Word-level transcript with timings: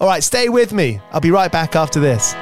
All 0.00 0.06
right, 0.06 0.22
stay 0.22 0.48
with 0.48 0.72
me. 0.72 1.00
I'll 1.10 1.20
be 1.20 1.32
right 1.32 1.50
back 1.50 1.74
after 1.74 1.98
this. 1.98 2.34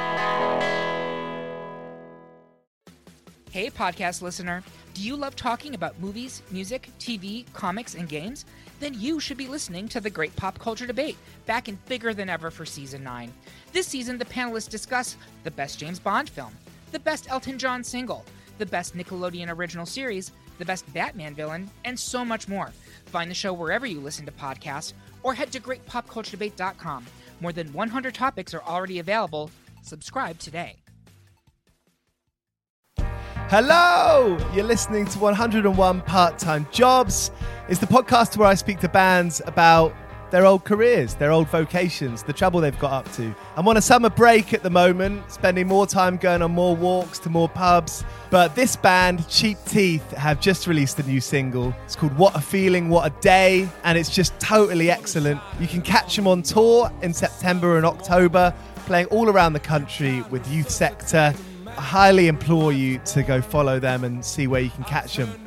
Hey, 3.49 3.71
podcast 3.71 4.21
listener. 4.21 4.63
Do 4.93 5.01
you 5.01 5.15
love 5.15 5.35
talking 5.35 5.73
about 5.73 5.99
movies, 5.99 6.43
music, 6.51 6.89
TV, 6.99 7.51
comics, 7.53 7.95
and 7.95 8.07
games? 8.07 8.45
Then 8.79 8.93
you 8.93 9.19
should 9.19 9.37
be 9.37 9.47
listening 9.47 9.87
to 9.89 9.99
the 9.99 10.09
Great 10.11 10.35
Pop 10.35 10.59
Culture 10.59 10.85
Debate, 10.85 11.17
back 11.47 11.67
and 11.67 11.83
bigger 11.85 12.13
than 12.13 12.29
ever 12.29 12.51
for 12.51 12.65
season 12.65 13.03
9. 13.03 13.33
This 13.73 13.87
season, 13.87 14.19
the 14.19 14.25
panelists 14.25 14.69
discuss 14.69 15.17
the 15.43 15.49
best 15.49 15.79
James 15.79 15.99
Bond 15.99 16.29
film, 16.29 16.51
the 16.91 16.99
best 16.99 17.31
Elton 17.31 17.57
John 17.57 17.83
single, 17.83 18.23
the 18.59 18.65
best 18.67 18.95
Nickelodeon 18.95 19.49
original 19.49 19.87
series, 19.87 20.31
the 20.59 20.65
best 20.65 20.91
Batman 20.93 21.33
villain, 21.33 21.69
and 21.85 21.99
so 21.99 22.23
much 22.23 22.47
more. 22.47 22.71
Find 23.07 23.31
the 23.31 23.35
show 23.35 23.53
wherever 23.53 23.87
you 23.87 23.99
listen 23.99 24.25
to 24.27 24.31
podcasts 24.31 24.93
or 25.23 25.33
head 25.33 25.51
to 25.51 25.59
greatpopculturedebate.com. 25.59 27.05
More 27.39 27.51
than 27.51 27.71
100 27.73 28.13
topics 28.13 28.53
are 28.53 28.63
already 28.63 28.99
available. 28.99 29.51
Subscribe 29.83 30.39
today. 30.39 30.75
Hello! 33.49 34.37
You're 34.53 34.65
listening 34.65 35.05
to 35.05 35.19
101 35.19 36.01
Part 36.01 36.37
Time 36.37 36.67
Jobs. 36.71 37.31
It's 37.69 37.79
the 37.79 37.85
podcast 37.85 38.35
where 38.35 38.49
I 38.49 38.55
speak 38.55 38.79
to 38.81 38.89
bands 38.89 39.41
about 39.45 39.93
their 40.29 40.45
old 40.45 40.63
careers, 40.63 41.15
their 41.15 41.31
old 41.31 41.47
vocations, 41.47 42.23
the 42.23 42.33
trouble 42.33 42.59
they've 42.59 42.77
got 42.79 42.91
up 42.91 43.11
to. 43.13 43.33
I'm 43.55 43.67
on 43.67 43.77
a 43.77 43.81
summer 43.81 44.09
break 44.09 44.53
at 44.53 44.63
the 44.63 44.69
moment, 44.69 45.31
spending 45.31 45.67
more 45.67 45.87
time 45.87 46.17
going 46.17 46.41
on 46.41 46.51
more 46.51 46.75
walks 46.75 47.19
to 47.19 47.29
more 47.29 47.49
pubs. 47.49 48.03
But 48.29 48.55
this 48.55 48.75
band, 48.75 49.27
Cheap 49.29 49.57
Teeth, 49.65 50.11
have 50.11 50.41
just 50.41 50.67
released 50.67 50.99
a 50.99 51.03
new 51.03 51.21
single. 51.21 51.73
It's 51.85 51.95
called 51.95 52.17
What 52.17 52.35
a 52.35 52.41
Feeling, 52.41 52.89
What 52.89 53.09
a 53.11 53.21
Day, 53.21 53.69
and 53.83 53.97
it's 53.97 54.09
just 54.09 54.37
totally 54.39 54.91
excellent. 54.91 55.39
You 55.59 55.67
can 55.67 55.81
catch 55.81 56.15
them 56.15 56.27
on 56.27 56.43
tour 56.43 56.91
in 57.01 57.13
September 57.13 57.77
and 57.77 57.85
October, 57.85 58.53
playing 58.85 59.07
all 59.07 59.29
around 59.29 59.53
the 59.53 59.59
country 59.59 60.21
with 60.29 60.47
Youth 60.51 60.69
Sector. 60.69 61.33
I 61.65 61.71
highly 61.81 62.27
implore 62.27 62.73
you 62.73 62.99
to 62.99 63.23
go 63.23 63.41
follow 63.41 63.79
them 63.79 64.03
and 64.03 64.23
see 64.23 64.47
where 64.47 64.61
you 64.61 64.71
can 64.71 64.83
catch 64.83 65.17
them. 65.17 65.46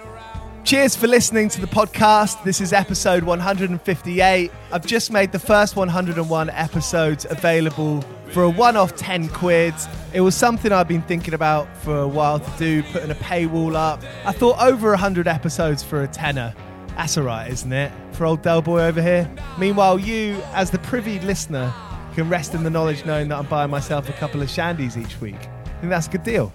Cheers 0.70 0.94
for 0.94 1.08
listening 1.08 1.48
to 1.48 1.60
the 1.60 1.66
podcast. 1.66 2.44
This 2.44 2.60
is 2.60 2.72
episode 2.72 3.24
158. 3.24 4.52
I've 4.70 4.86
just 4.86 5.10
made 5.10 5.32
the 5.32 5.38
first 5.40 5.74
101 5.74 6.50
episodes 6.50 7.26
available 7.28 8.02
for 8.28 8.44
a 8.44 8.50
one 8.50 8.76
off 8.76 8.94
10 8.94 9.30
quid. 9.30 9.74
It 10.12 10.20
was 10.20 10.36
something 10.36 10.70
I've 10.70 10.86
been 10.86 11.02
thinking 11.02 11.34
about 11.34 11.76
for 11.78 12.02
a 12.02 12.06
while 12.06 12.38
to 12.38 12.50
do, 12.56 12.84
putting 12.84 13.10
a 13.10 13.16
paywall 13.16 13.74
up. 13.74 14.00
I 14.24 14.30
thought 14.30 14.62
over 14.62 14.90
100 14.90 15.26
episodes 15.26 15.82
for 15.82 16.04
a 16.04 16.06
tenner. 16.06 16.54
That's 16.90 17.18
all 17.18 17.24
right, 17.24 17.50
isn't 17.50 17.72
it? 17.72 17.90
For 18.12 18.24
old 18.24 18.42
Del 18.42 18.62
Boy 18.62 18.82
over 18.82 19.02
here. 19.02 19.28
Meanwhile, 19.58 19.98
you, 19.98 20.40
as 20.52 20.70
the 20.70 20.78
privy 20.78 21.18
listener, 21.18 21.74
can 22.14 22.28
rest 22.28 22.54
in 22.54 22.62
the 22.62 22.70
knowledge 22.70 23.04
knowing 23.04 23.26
that 23.30 23.38
I'm 23.38 23.46
buying 23.46 23.72
myself 23.72 24.08
a 24.08 24.12
couple 24.12 24.40
of 24.40 24.48
shandies 24.48 24.96
each 24.96 25.20
week. 25.20 25.34
I 25.34 25.80
think 25.80 25.90
that's 25.90 26.06
a 26.06 26.10
good 26.10 26.22
deal. 26.22 26.52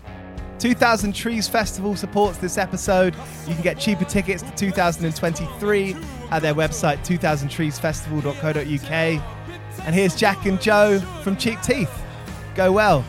2000 0.59 1.13
Trees 1.13 1.47
Festival 1.47 1.95
supports 1.95 2.37
this 2.37 2.57
episode. 2.57 3.15
You 3.47 3.53
can 3.53 3.63
get 3.63 3.79
cheaper 3.79 4.03
tickets 4.05 4.43
to 4.43 4.51
2023 4.55 5.95
at 6.31 6.41
their 6.41 6.55
website 6.55 7.05
2000treesfestival.co.uk. 7.05 9.21
And 9.85 9.95
here's 9.95 10.15
Jack 10.15 10.45
and 10.45 10.61
Joe 10.61 10.99
from 11.21 11.37
Cheap 11.37 11.61
Teeth. 11.61 11.91
Go 12.55 12.71
well. 12.71 13.05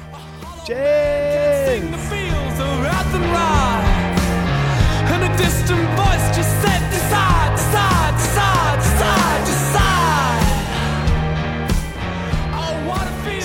Cheers! 0.66 1.16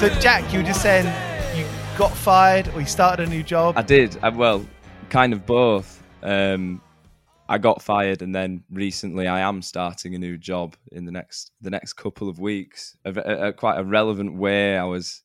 So, 0.01 0.09
Jack, 0.19 0.51
you 0.51 0.62
were 0.62 0.65
just 0.65 0.81
saying 0.81 1.06
got 2.01 2.18
fired 2.18 2.68
or 2.69 2.80
you 2.80 2.88
started 2.88 3.27
a 3.27 3.30
new 3.30 3.44
job. 3.44 3.77
I 3.77 3.83
did. 3.83 4.18
I, 4.24 4.30
well, 4.30 4.65
kind 5.12 5.33
of 5.33 5.45
both. 5.45 6.01
Um, 6.24 6.81
I 7.48 7.59
got 7.59 7.80
fired, 7.80 8.24
and 8.24 8.33
then 8.33 8.63
recently 8.71 9.27
I 9.27 9.42
am 9.42 9.62
starting 9.62 10.15
a 10.15 10.18
new 10.18 10.36
job 10.36 10.75
in 10.92 11.06
the 11.06 11.12
next 11.12 11.51
the 11.62 11.69
next 11.69 11.94
couple 11.94 12.27
of 12.27 12.39
weeks. 12.39 12.98
A, 13.06 13.12
a, 13.12 13.48
a 13.50 13.53
quite 13.53 13.77
a 13.77 13.83
relevant 13.83 14.36
way. 14.36 14.80
I 14.80 14.83
was 14.86 15.21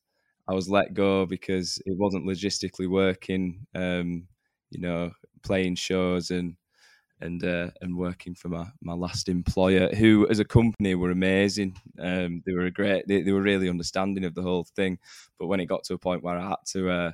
I 0.47 0.53
was 0.53 0.69
let 0.69 0.93
go 0.93 1.25
because 1.25 1.81
it 1.87 1.97
wasn't 1.97 2.27
logistically 2.27 2.87
working. 2.87 3.65
Um, 3.73 4.27
you 4.69 4.79
know, 4.79 5.09
playing 5.41 5.77
shows 5.77 6.29
and 6.29 6.57
and 7.19 7.43
uh, 7.43 7.69
and 7.81 7.97
working 7.97 8.35
for 8.35 8.49
my, 8.49 8.67
my 8.81 8.93
last 8.93 9.29
employer, 9.29 9.89
who 9.95 10.27
as 10.29 10.39
a 10.39 10.45
company 10.45 10.95
were 10.95 11.11
amazing. 11.11 11.75
Um, 11.99 12.43
they 12.45 12.53
were 12.53 12.65
a 12.65 12.71
great, 12.71 13.07
they, 13.07 13.21
they 13.21 13.31
were 13.31 13.41
really 13.41 13.69
understanding 13.69 14.25
of 14.25 14.35
the 14.35 14.41
whole 14.41 14.65
thing. 14.75 14.99
But 15.39 15.47
when 15.47 15.59
it 15.59 15.65
got 15.65 15.83
to 15.85 15.93
a 15.93 15.99
point 15.99 16.23
where 16.23 16.37
I 16.37 16.49
had 16.49 16.55
to 16.73 16.89
uh, 16.89 17.11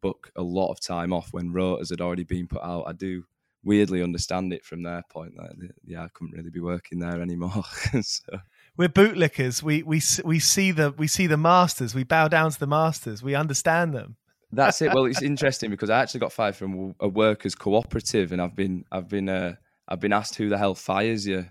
book 0.00 0.30
a 0.36 0.42
lot 0.42 0.70
of 0.70 0.80
time 0.80 1.12
off 1.12 1.32
when 1.32 1.52
rotas 1.52 1.90
had 1.90 2.00
already 2.00 2.24
been 2.24 2.46
put 2.46 2.62
out, 2.62 2.84
I 2.86 2.92
do 2.92 3.24
weirdly 3.64 4.02
understand 4.02 4.52
it 4.52 4.64
from 4.64 4.82
their 4.82 5.02
point. 5.10 5.34
That 5.36 5.70
yeah, 5.84 6.04
I 6.04 6.08
couldn't 6.08 6.36
really 6.36 6.50
be 6.50 6.60
working 6.60 6.98
there 6.98 7.20
anymore. 7.20 7.64
so. 8.02 8.38
We're 8.76 8.88
bootlickers. 8.88 9.62
We 9.62 9.82
we 9.82 10.00
we 10.24 10.38
see 10.38 10.70
the 10.70 10.92
we 10.96 11.06
see 11.06 11.26
the 11.26 11.36
masters. 11.36 11.94
We 11.94 12.04
bow 12.04 12.28
down 12.28 12.50
to 12.52 12.58
the 12.58 12.66
masters. 12.66 13.22
We 13.22 13.34
understand 13.34 13.94
them. 13.94 14.16
That's 14.52 14.82
it. 14.82 14.92
Well, 14.92 15.06
it's 15.06 15.22
interesting 15.22 15.70
because 15.70 15.88
I 15.88 16.00
actually 16.00 16.20
got 16.20 16.32
fired 16.32 16.54
from 16.54 16.94
a 17.00 17.08
workers' 17.08 17.54
cooperative, 17.54 18.32
and 18.32 18.42
I've 18.42 18.54
been 18.54 18.84
I've 18.92 19.08
been 19.08 19.28
uh, 19.28 19.54
I've 19.88 20.00
been 20.00 20.12
asked 20.12 20.34
who 20.36 20.48
the 20.48 20.58
hell 20.58 20.74
fires 20.74 21.26
you 21.26 21.46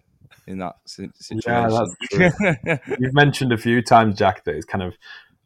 in 0.47 0.59
that 0.59 0.75
situation. 0.85 1.41
Yeah, 1.45 1.67
that's 1.67 1.95
true. 2.11 2.95
You've 2.99 3.13
mentioned 3.13 3.53
a 3.53 3.57
few 3.57 3.81
times, 3.81 4.17
Jack, 4.17 4.43
that 4.45 4.55
it's 4.55 4.65
kind 4.65 4.83
of 4.83 4.95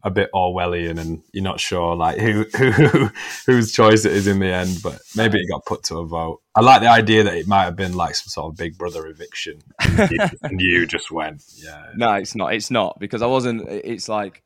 a 0.04 0.12
bit 0.12 0.30
Orwellian, 0.36 1.00
and 1.00 1.24
you're 1.32 1.44
not 1.44 1.60
sure 1.60 1.96
like 1.96 2.20
who 2.20 2.46
who 2.58 3.10
whose 3.46 3.72
choice 3.72 4.06
it 4.06 4.12
is 4.12 4.28
in 4.28 4.40
the 4.40 4.54
end. 4.54 4.80
But 4.84 5.00
maybe 5.16 5.40
it 5.40 5.50
got 5.50 5.66
put 5.66 5.84
to 5.86 5.98
a 5.98 6.06
vote. 6.06 6.42
I 6.56 6.62
like 6.62 6.82
the 6.82 6.90
idea 6.90 7.24
that 7.24 7.36
it 7.36 7.48
might 7.48 7.64
have 7.64 7.76
been 7.76 7.94
like 7.94 8.16
some 8.16 8.28
sort 8.28 8.52
of 8.52 8.58
Big 8.58 8.78
Brother 8.78 9.08
eviction, 9.08 9.60
and 9.80 10.12
you, 10.12 10.20
and 10.44 10.62
you 10.62 10.86
just 10.86 11.10
went, 11.10 11.44
yeah. 11.56 11.88
No, 11.96 12.14
it's 12.14 12.36
not. 12.36 12.54
It's 12.54 12.70
not 12.70 13.00
because 13.00 13.22
I 13.22 13.28
wasn't. 13.28 13.68
It's 13.68 14.08
like 14.08 14.44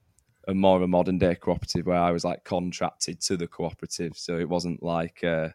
a 0.47 0.53
more 0.53 0.77
of 0.77 0.81
a 0.81 0.87
modern 0.87 1.17
day 1.17 1.35
cooperative 1.35 1.85
where 1.85 1.97
I 1.97 2.11
was 2.11 2.23
like 2.23 2.43
contracted 2.43 3.21
to 3.21 3.37
the 3.37 3.47
cooperative, 3.47 4.17
so 4.17 4.37
it 4.37 4.49
wasn't 4.49 4.81
like 4.81 5.23
uh, 5.23 5.49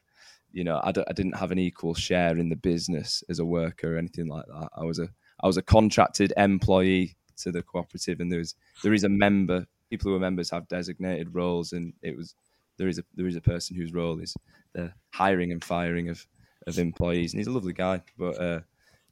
you 0.52 0.64
know 0.64 0.80
I 0.82 0.92
d- 0.92 1.04
I 1.08 1.12
didn't 1.12 1.36
have 1.36 1.50
an 1.52 1.58
equal 1.58 1.94
share 1.94 2.36
in 2.36 2.48
the 2.48 2.56
business 2.56 3.22
as 3.28 3.38
a 3.38 3.44
worker 3.44 3.94
or 3.94 3.98
anything 3.98 4.28
like 4.28 4.46
that. 4.46 4.68
I 4.76 4.84
was 4.84 4.98
a 4.98 5.08
I 5.42 5.46
was 5.46 5.56
a 5.56 5.62
contracted 5.62 6.32
employee 6.36 7.16
to 7.38 7.52
the 7.52 7.62
cooperative, 7.62 8.20
and 8.20 8.30
there 8.30 8.38
was 8.38 8.54
there 8.82 8.94
is 8.94 9.04
a 9.04 9.08
member. 9.08 9.66
People 9.90 10.10
who 10.10 10.16
are 10.16 10.20
members 10.20 10.50
have 10.50 10.68
designated 10.68 11.34
roles, 11.34 11.72
and 11.72 11.92
it 12.02 12.16
was 12.16 12.34
there 12.78 12.88
is 12.88 12.98
a 12.98 13.04
there 13.14 13.26
is 13.26 13.36
a 13.36 13.40
person 13.40 13.76
whose 13.76 13.92
role 13.92 14.18
is 14.20 14.34
the 14.74 14.92
hiring 15.12 15.52
and 15.52 15.62
firing 15.64 16.08
of 16.08 16.26
of 16.66 16.78
employees, 16.78 17.32
and 17.32 17.40
he's 17.40 17.48
a 17.48 17.52
lovely 17.52 17.72
guy, 17.72 18.02
but. 18.18 18.40
Uh, 18.40 18.60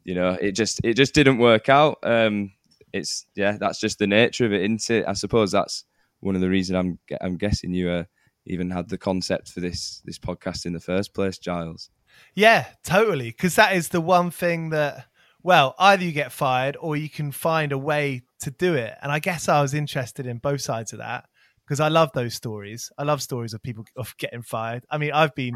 you 0.05 0.15
know, 0.15 0.31
it 0.41 0.53
just 0.53 0.81
it 0.85 0.95
just 0.95 1.15
didn't 1.15 1.39
work 1.39 1.69
out. 1.69 1.99
Um, 2.03 2.53
it's 2.93 3.27
yeah, 3.35 3.57
that's 3.59 3.81
just 3.81 3.99
the 3.99 4.07
nature 4.07 4.47
of 4.47 4.53
it, 4.53 4.63
isn't 4.63 4.91
it? 4.91 5.05
I 5.07 5.13
suppose 5.15 5.53
that's 5.53 5.85
one 6.21 6.35
of 6.35 6.41
the 6.41 6.51
reasons 6.51 6.77
I'm 6.77 6.99
I'm 7.21 7.37
guessing 7.37 7.73
you 7.73 7.91
uh, 7.91 8.05
even 8.47 8.71
had 8.71 8.89
the 8.89 8.99
concept 8.99 9.49
for 9.49 9.61
this 9.61 10.03
this 10.05 10.19
podcast 10.19 10.67
in 10.67 10.73
the 10.73 10.81
first 10.81 11.15
place, 11.15 11.39
Giles. 11.39 11.91
Yeah, 12.35 12.67
totally. 12.85 13.31
Because 13.31 13.57
that 13.57 13.75
is 13.75 13.89
the 13.89 14.01
one 14.01 14.31
thing 14.31 14.71
that 14.71 15.07
well, 15.43 15.75
either 15.79 16.05
you 16.05 16.13
get 16.13 16.31
fired 16.33 16.77
or 16.79 16.97
you 16.97 17.11
can 17.11 17.33
find 17.33 17.73
a 17.73 17.79
way 17.79 18.23
to 18.41 18.51
do 18.51 18.75
it. 18.75 18.95
And 19.03 19.11
I 19.11 19.19
guess 19.19 19.49
I 19.49 19.61
was 19.61 19.75
interested 19.75 20.27
in 20.27 20.39
both 20.39 20.61
sides 20.61 20.93
of 20.93 21.01
that 21.01 21.25
because 21.67 21.81
I 21.81 21.89
love 21.89 22.11
those 22.15 22.35
stories. 22.35 22.93
I 22.97 23.03
love 23.03 23.21
stories 23.23 23.55
of 23.55 23.63
people 23.63 23.85
of 23.97 24.17
getting 24.19 24.43
fired. 24.43 24.85
I 24.91 24.99
mean, 24.99 25.13
I've 25.13 25.35
been 25.35 25.55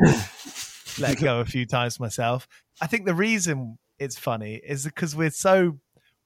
let 0.99 1.21
go 1.21 1.41
a 1.41 1.45
few 1.45 1.67
times 1.67 2.01
myself. 2.01 2.49
I 2.81 2.87
think 2.87 3.07
the 3.07 3.15
reason 3.15 3.79
it's 3.99 4.19
funny 4.19 4.57
is 4.57 4.85
because 4.85 5.15
we're 5.15 5.31
so 5.31 5.79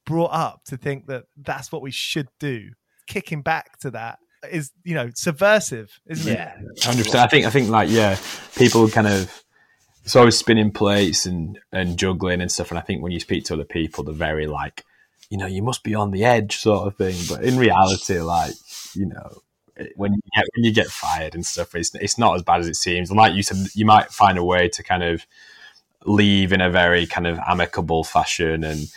brought 0.06 0.32
up 0.32 0.64
to 0.66 0.76
think 0.76 1.06
that 1.06 1.24
that's 1.36 1.70
what 1.70 1.82
we 1.82 1.90
should 1.90 2.28
do. 2.38 2.70
Kicking 3.06 3.42
back 3.42 3.78
to 3.80 3.90
that 3.92 4.18
is, 4.50 4.70
you 4.84 4.94
know, 4.94 5.10
subversive, 5.14 6.00
isn't 6.06 6.32
yeah, 6.32 6.54
it? 6.58 6.84
hundred 6.84 7.04
percent. 7.04 7.24
I 7.24 7.26
think 7.26 7.46
I 7.46 7.50
think 7.50 7.68
like 7.68 7.90
yeah, 7.90 8.18
people 8.56 8.88
kind 8.88 9.06
of 9.06 9.42
it's 10.04 10.16
always 10.16 10.36
spinning 10.36 10.70
plates 10.70 11.26
and 11.26 11.58
and 11.72 11.98
juggling 11.98 12.40
and 12.40 12.50
stuff. 12.50 12.70
And 12.70 12.78
I 12.78 12.82
think 12.82 13.02
when 13.02 13.12
you 13.12 13.20
speak 13.20 13.44
to 13.44 13.54
other 13.54 13.64
people, 13.64 14.04
they're 14.04 14.14
very 14.14 14.46
like, 14.46 14.84
you 15.28 15.36
know, 15.36 15.46
you 15.46 15.62
must 15.62 15.82
be 15.82 15.94
on 15.94 16.10
the 16.10 16.24
edge, 16.24 16.56
sort 16.56 16.86
of 16.86 16.96
thing. 16.96 17.16
But 17.28 17.44
in 17.44 17.58
reality, 17.58 18.20
like, 18.20 18.54
you 18.94 19.06
know, 19.06 19.42
when 19.96 20.14
you 20.14 20.20
get 20.34 20.44
when 20.54 20.64
you 20.64 20.72
get 20.72 20.88
fired 20.88 21.34
and 21.34 21.44
stuff, 21.44 21.74
it's 21.74 21.94
it's 21.94 22.18
not 22.18 22.36
as 22.36 22.42
bad 22.42 22.60
as 22.60 22.68
it 22.68 22.76
seems. 22.76 23.10
And 23.10 23.18
like 23.18 23.34
you 23.34 23.42
said, 23.42 23.58
you 23.74 23.84
might 23.84 24.10
find 24.10 24.38
a 24.38 24.44
way 24.44 24.68
to 24.68 24.82
kind 24.82 25.02
of 25.02 25.26
leave 26.06 26.52
in 26.52 26.60
a 26.60 26.70
very 26.70 27.06
kind 27.06 27.26
of 27.26 27.38
amicable 27.46 28.04
fashion 28.04 28.64
and 28.64 28.88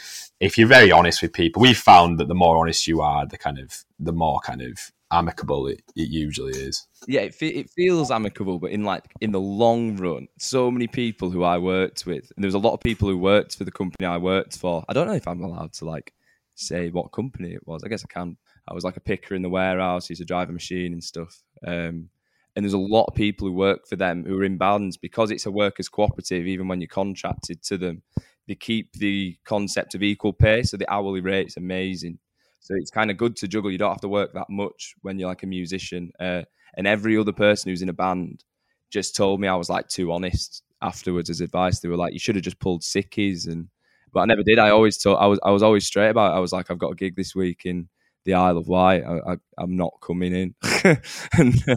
if 0.44 0.57
you're 0.57 0.68
very 0.68 0.92
honest 0.92 1.22
with 1.22 1.31
people, 1.31 1.62
we've 1.62 1.78
found 1.78 2.19
that 2.19 2.28
the 2.28 2.36
more 2.36 2.57
honest 2.57 2.86
you 2.86 3.01
are, 3.01 3.25
the 3.25 3.38
kind 3.38 3.57
of 3.57 3.86
the 3.98 4.12
more 4.12 4.40
kind 4.42 4.62
of 4.62 4.92
amicable 5.10 5.68
it, 5.68 5.81
it 5.95 6.10
usually 6.10 6.51
is. 6.51 6.86
Yeah, 7.07 7.22
it, 7.22 7.36
it 7.42 7.69
feels 7.69 8.12
amicable, 8.12 8.60
but 8.60 8.72
in 8.72 8.84
like 8.84 9.06
in 9.22 9.31
the 9.31 9.40
long 9.40 9.95
run, 9.95 10.28
so 10.38 10.69
many 10.69 10.88
people 10.88 11.30
who 11.30 11.44
I 11.44 11.57
worked 11.60 12.06
with, 12.06 12.30
and 12.36 12.44
there 12.44 12.48
was 12.48 12.56
a 12.56 12.60
lot 12.60 12.74
of 12.74 12.81
people 12.81 13.07
who 13.07 13.18
worked 13.18 13.56
for 13.56 13.63
the 13.63 13.72
company 13.72 14.06
I 14.06 14.18
worked 14.18 14.57
for. 14.57 14.84
I 14.90 14.94
don't 14.94 15.07
know 15.07 15.13
if 15.13 15.28
I'm 15.28 15.42
allowed 15.42 15.74
to 15.74 15.86
like 15.86 16.13
say 16.56 16.90
what 16.90 17.13
company 17.13 17.54
it 17.54 17.66
was. 17.66 17.84
I 17.84 17.88
guess 17.88 18.04
I 18.04 18.12
can. 18.13 18.38
I 18.68 18.74
was 18.74 18.84
like 18.84 18.98
a 18.98 19.01
picker 19.01 19.36
in 19.36 19.44
the 19.44 19.50
warehouse, 19.50 20.10
used 20.10 20.22
to 20.22 20.25
drive 20.25 20.50
a 20.50 20.54
machine 20.54 20.92
and 20.94 21.04
stuff. 21.04 21.42
Um, 21.66 22.10
and 22.56 22.63
there's 22.63 22.74
a 22.74 22.78
lot 22.78 23.06
of 23.06 23.16
people 23.16 23.48
who 23.48 23.54
work 23.54 23.88
for 23.88 23.95
them 23.95 24.25
who 24.25 24.40
are 24.40 24.44
in 24.44 24.57
bands 24.57 24.95
because 24.98 25.31
it's 25.31 25.45
a 25.45 25.51
workers' 25.51 25.90
cooperative. 25.90 26.48
Even 26.48 26.68
when 26.68 26.81
you're 26.81 26.88
contracted 26.88 27.63
to 27.63 27.78
them, 27.78 28.04
they 28.48 28.56
keep 28.56 28.94
the 28.94 29.38
concept 29.45 29.95
of 29.95 30.04
equal 30.04 30.34
pay, 30.34 30.63
so 30.63 30.78
the 30.78 30.92
hourly 30.92 31.22
rate's 31.22 31.57
amazing. 31.57 32.19
So 32.60 32.75
it's 32.75 32.92
kind 32.92 33.12
of 33.12 33.18
good 33.18 33.36
to 33.38 33.48
juggle. 33.48 33.72
You 33.72 33.78
don't 33.78 33.92
have 33.92 34.01
to 34.01 34.07
work 34.07 34.34
that 34.34 34.50
much 34.50 34.95
when 35.01 35.19
you're 35.19 35.30
like 35.30 35.44
a 35.44 35.48
musician. 35.48 36.12
Uh, 36.19 36.44
and 36.75 36.88
every 36.88 37.18
other 37.18 37.34
person 37.34 37.69
who's 37.69 37.81
in 37.81 37.90
a 37.90 37.94
band 37.94 38.44
just 38.90 39.16
told 39.16 39.40
me 39.42 39.48
I 39.48 39.56
was 39.56 39.69
like 39.69 39.88
too 39.90 40.12
honest 40.12 40.63
afterwards 40.81 41.30
as 41.30 41.42
advice. 41.42 41.80
They 41.80 41.90
were 41.90 41.98
like, 41.98 42.13
"You 42.13 42.19
should 42.19 42.36
have 42.36 42.44
just 42.44 42.60
pulled 42.60 42.81
sickies," 42.81 43.48
and 43.48 43.68
but 44.13 44.22
I 44.22 44.25
never 44.25 44.44
did. 44.44 44.60
I 44.60 44.69
always 44.69 44.98
told 44.98 45.18
I 45.19 45.25
was 45.28 45.40
I 45.44 45.51
was 45.51 45.63
always 45.63 45.86
straight 45.86 46.10
about 46.10 46.34
it. 46.34 46.38
I 46.38 46.40
was 46.40 46.54
like, 46.54 46.69
"I've 46.72 46.80
got 46.80 46.92
a 46.92 46.95
gig 46.95 47.16
this 47.16 47.36
week 47.36 47.62
in 47.66 47.90
the 48.25 48.36
Isle 48.36 48.57
of 48.57 48.68
Wight. 48.68 49.04
I, 49.04 49.38
am 49.62 49.75
not 49.75 49.94
coming 50.01 50.34
in." 50.34 50.56
and 51.34 51.63
uh, 51.68 51.75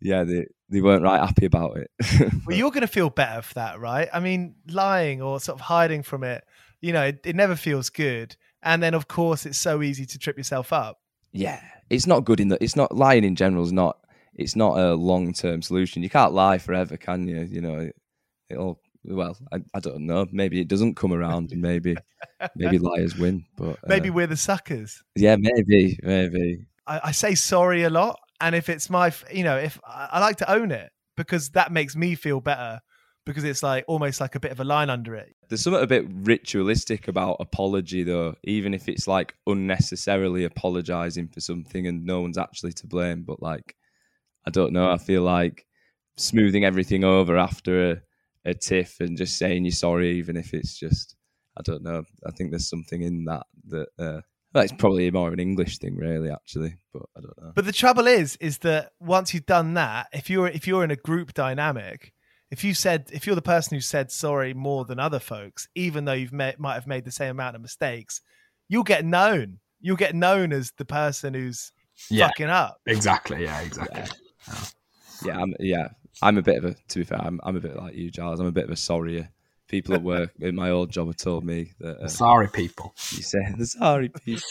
yeah, 0.00 0.24
they 0.24 0.46
they 0.68 0.80
weren't 0.80 1.02
right 1.02 1.20
happy 1.20 1.46
about 1.46 1.76
it. 1.76 1.90
well, 2.46 2.56
you're 2.56 2.70
going 2.70 2.80
to 2.80 2.88
feel 2.88 3.10
better 3.10 3.42
for 3.42 3.54
that, 3.54 3.78
right? 3.78 4.08
I 4.12 4.20
mean, 4.20 4.56
lying 4.68 5.22
or 5.22 5.38
sort 5.40 5.58
of 5.58 5.60
hiding 5.62 6.02
from 6.02 6.24
it, 6.24 6.44
you 6.80 6.92
know, 6.92 7.04
it, 7.04 7.20
it 7.24 7.36
never 7.36 7.56
feels 7.56 7.88
good. 7.88 8.36
And 8.62 8.82
then, 8.82 8.94
of 8.94 9.06
course, 9.06 9.46
it's 9.46 9.58
so 9.58 9.82
easy 9.82 10.06
to 10.06 10.18
trip 10.18 10.36
yourself 10.36 10.72
up. 10.72 11.00
Yeah, 11.32 11.60
it's 11.88 12.06
not 12.06 12.24
good 12.24 12.40
in 12.40 12.48
that. 12.48 12.62
It's 12.62 12.76
not 12.76 12.96
lying 12.96 13.24
in 13.24 13.36
general 13.36 13.64
is 13.64 13.72
not. 13.72 13.98
It's 14.34 14.56
not 14.56 14.78
a 14.78 14.94
long 14.94 15.32
term 15.32 15.62
solution. 15.62 16.02
You 16.02 16.10
can't 16.10 16.32
lie 16.32 16.58
forever, 16.58 16.96
can 16.96 17.26
you? 17.28 17.42
You 17.42 17.60
know, 17.60 17.90
it'll. 18.48 18.80
Well, 19.04 19.36
I, 19.52 19.60
I 19.72 19.78
don't 19.78 20.06
know. 20.06 20.26
Maybe 20.32 20.60
it 20.60 20.66
doesn't 20.66 20.96
come 20.96 21.12
around, 21.12 21.52
and 21.52 21.62
maybe 21.62 21.96
maybe 22.56 22.78
liars 22.80 23.16
win. 23.16 23.44
But 23.56 23.70
uh, 23.70 23.86
maybe 23.86 24.10
we're 24.10 24.26
the 24.26 24.36
suckers. 24.36 25.02
Yeah, 25.14 25.36
maybe, 25.36 25.98
maybe. 26.02 26.66
I, 26.86 27.00
I 27.04 27.12
say 27.12 27.34
sorry 27.34 27.84
a 27.84 27.90
lot 27.90 28.18
and 28.40 28.54
if 28.54 28.68
it's 28.68 28.90
my 28.90 29.12
you 29.32 29.44
know 29.44 29.56
if 29.56 29.78
i 29.86 30.20
like 30.20 30.36
to 30.36 30.50
own 30.52 30.70
it 30.70 30.90
because 31.16 31.50
that 31.50 31.72
makes 31.72 31.96
me 31.96 32.14
feel 32.14 32.40
better 32.40 32.80
because 33.26 33.42
it's 33.42 33.62
like 33.62 33.84
almost 33.88 34.20
like 34.20 34.36
a 34.36 34.40
bit 34.40 34.52
of 34.52 34.60
a 34.60 34.64
line 34.64 34.88
under 34.88 35.16
it. 35.16 35.34
There's 35.48 35.60
something 35.60 35.82
a 35.82 35.86
bit 35.86 36.06
ritualistic 36.08 37.08
about 37.08 37.38
apology 37.40 38.04
though 38.04 38.36
even 38.44 38.72
if 38.72 38.88
it's 38.88 39.06
like 39.06 39.34
unnecessarily 39.46 40.44
apologizing 40.44 41.28
for 41.28 41.40
something 41.40 41.86
and 41.86 42.06
no 42.06 42.20
one's 42.20 42.38
actually 42.38 42.72
to 42.74 42.86
blame 42.86 43.22
but 43.22 43.42
like 43.42 43.76
i 44.46 44.50
don't 44.50 44.72
know 44.72 44.90
i 44.90 44.96
feel 44.96 45.22
like 45.22 45.66
smoothing 46.16 46.64
everything 46.64 47.04
over 47.04 47.36
after 47.36 47.90
a, 47.90 48.02
a 48.44 48.54
tiff 48.54 49.00
and 49.00 49.16
just 49.16 49.38
saying 49.38 49.64
you're 49.64 49.72
sorry 49.72 50.12
even 50.18 50.36
if 50.36 50.54
it's 50.54 50.76
just 50.76 51.14
i 51.56 51.62
don't 51.62 51.82
know 51.82 52.02
i 52.26 52.30
think 52.32 52.50
there's 52.50 52.68
something 52.68 53.02
in 53.02 53.24
that 53.24 53.46
that 53.68 53.88
uh, 53.98 54.20
that's 54.56 54.72
probably 54.72 55.10
more 55.10 55.28
of 55.28 55.34
an 55.34 55.40
English 55.40 55.78
thing, 55.78 55.96
really, 55.96 56.30
actually. 56.30 56.76
But 56.92 57.02
I 57.16 57.20
don't 57.20 57.42
know. 57.42 57.52
But 57.54 57.64
the 57.64 57.72
trouble 57.72 58.06
is, 58.06 58.36
is 58.36 58.58
that 58.58 58.92
once 59.00 59.32
you've 59.32 59.46
done 59.46 59.74
that, 59.74 60.08
if 60.12 60.28
you're 60.28 60.48
if 60.48 60.66
you're 60.66 60.84
in 60.84 60.90
a 60.90 60.96
group 60.96 61.34
dynamic, 61.34 62.12
if 62.50 62.64
you 62.64 62.74
said 62.74 63.08
if 63.12 63.26
you're 63.26 63.36
the 63.36 63.42
person 63.42 63.76
who 63.76 63.80
said 63.80 64.10
sorry 64.10 64.54
more 64.54 64.84
than 64.84 64.98
other 64.98 65.18
folks, 65.18 65.68
even 65.74 66.04
though 66.04 66.12
you've 66.12 66.32
met, 66.32 66.58
might 66.58 66.74
have 66.74 66.86
made 66.86 67.04
the 67.04 67.12
same 67.12 67.30
amount 67.30 67.56
of 67.56 67.62
mistakes, 67.62 68.20
you'll 68.68 68.82
get 68.82 69.04
known. 69.04 69.58
You'll 69.80 69.96
get 69.96 70.14
known 70.14 70.52
as 70.52 70.72
the 70.78 70.84
person 70.84 71.34
who's 71.34 71.72
yeah, 72.10 72.28
fucking 72.28 72.48
up. 72.48 72.80
Exactly. 72.86 73.44
Yeah. 73.44 73.60
Exactly. 73.60 74.02
Yeah. 74.48 74.64
Yeah. 75.24 75.40
I'm, 75.40 75.54
yeah. 75.60 75.88
I'm 76.22 76.38
a 76.38 76.42
bit 76.42 76.58
of 76.58 76.64
a. 76.64 76.74
To 76.88 76.98
be 76.98 77.04
fair, 77.04 77.20
I'm, 77.20 77.40
I'm 77.44 77.56
a 77.56 77.60
bit 77.60 77.76
like 77.76 77.94
you, 77.94 78.10
Giles. 78.10 78.40
I'm 78.40 78.46
a 78.46 78.52
bit 78.52 78.64
of 78.64 78.70
a 78.70 78.76
sorrier 78.76 79.30
people 79.68 79.94
at 79.94 80.02
work 80.02 80.32
in 80.38 80.54
my 80.54 80.70
old 80.70 80.90
job 80.90 81.08
have 81.08 81.16
told 81.16 81.44
me 81.44 81.72
that 81.80 81.98
uh, 81.98 82.08
sorry 82.08 82.48
people. 82.48 82.94
You 83.12 83.22
say 83.22 83.38
the 83.56 83.66
sorry 83.66 84.08
people. 84.08 84.42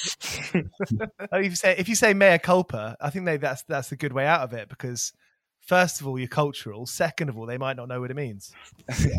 Oh, 1.31 1.37
if 1.39 1.45
you 1.51 1.55
say 1.55 1.75
if 1.77 1.89
you 1.89 1.95
say 1.95 2.13
mea 2.13 2.37
culpa, 2.37 2.97
I 2.99 3.09
think 3.09 3.25
they, 3.25 3.37
that's 3.37 3.63
that's 3.63 3.91
a 3.91 3.95
good 3.95 4.13
way 4.13 4.25
out 4.25 4.41
of 4.41 4.53
it 4.53 4.69
because 4.69 5.13
first 5.61 6.01
of 6.01 6.07
all 6.07 6.19
you're 6.19 6.27
cultural. 6.27 6.85
Second 6.85 7.29
of 7.29 7.37
all, 7.37 7.45
they 7.45 7.57
might 7.57 7.77
not 7.77 7.87
know 7.87 8.01
what 8.01 8.11
it 8.11 8.15
means. 8.17 8.51
yeah. 8.99 9.15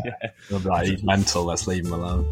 yeah. 0.49 0.59
Right, 0.63 0.87
he's 0.87 1.03
mental. 1.03 1.43
Let's 1.45 1.67
leave 1.67 1.85
him 1.85 1.93
alone. 1.93 2.25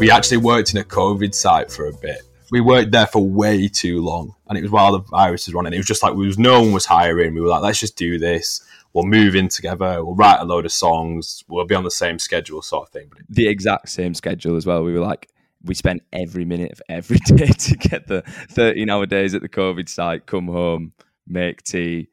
We 0.00 0.10
actually 0.10 0.38
worked 0.38 0.74
in 0.74 0.80
a 0.80 0.84
COVID 0.84 1.34
site 1.34 1.70
for 1.70 1.86
a 1.86 1.92
bit 1.92 2.22
we 2.54 2.60
worked 2.60 2.92
there 2.92 3.08
for 3.08 3.18
way 3.18 3.66
too 3.66 4.00
long, 4.00 4.36
and 4.46 4.56
it 4.56 4.62
was 4.62 4.70
while 4.70 4.92
the 4.92 5.00
virus 5.00 5.48
was 5.48 5.54
running. 5.54 5.72
It 5.72 5.78
was 5.78 5.88
just 5.88 6.04
like 6.04 6.14
we 6.14 6.24
was 6.24 6.38
no 6.38 6.60
one 6.60 6.70
was 6.70 6.86
hiring. 6.86 7.34
We 7.34 7.40
were 7.40 7.48
like, 7.48 7.62
let's 7.62 7.80
just 7.80 7.96
do 7.96 8.16
this. 8.16 8.64
We'll 8.92 9.06
move 9.06 9.34
in 9.34 9.48
together. 9.48 10.04
We'll 10.04 10.14
write 10.14 10.38
a 10.38 10.44
load 10.44 10.64
of 10.64 10.70
songs. 10.70 11.42
We'll 11.48 11.64
be 11.64 11.74
on 11.74 11.82
the 11.82 11.90
same 11.90 12.20
schedule, 12.20 12.62
sort 12.62 12.86
of 12.86 12.92
thing. 12.92 13.08
But 13.10 13.22
the 13.28 13.48
exact 13.48 13.88
same 13.88 14.14
schedule 14.14 14.54
as 14.54 14.66
well. 14.66 14.84
We 14.84 14.92
were 14.92 15.00
like, 15.00 15.28
we 15.64 15.74
spent 15.74 16.02
every 16.12 16.44
minute 16.44 16.70
of 16.70 16.80
every 16.88 17.16
day 17.26 17.46
to 17.58 17.76
get 17.76 18.06
the 18.06 18.22
13 18.50 18.88
hour 18.88 19.04
days 19.04 19.34
at 19.34 19.42
the 19.42 19.48
COVID 19.48 19.88
site, 19.88 20.26
come 20.26 20.46
home, 20.46 20.92
make 21.26 21.64
tea, 21.64 22.06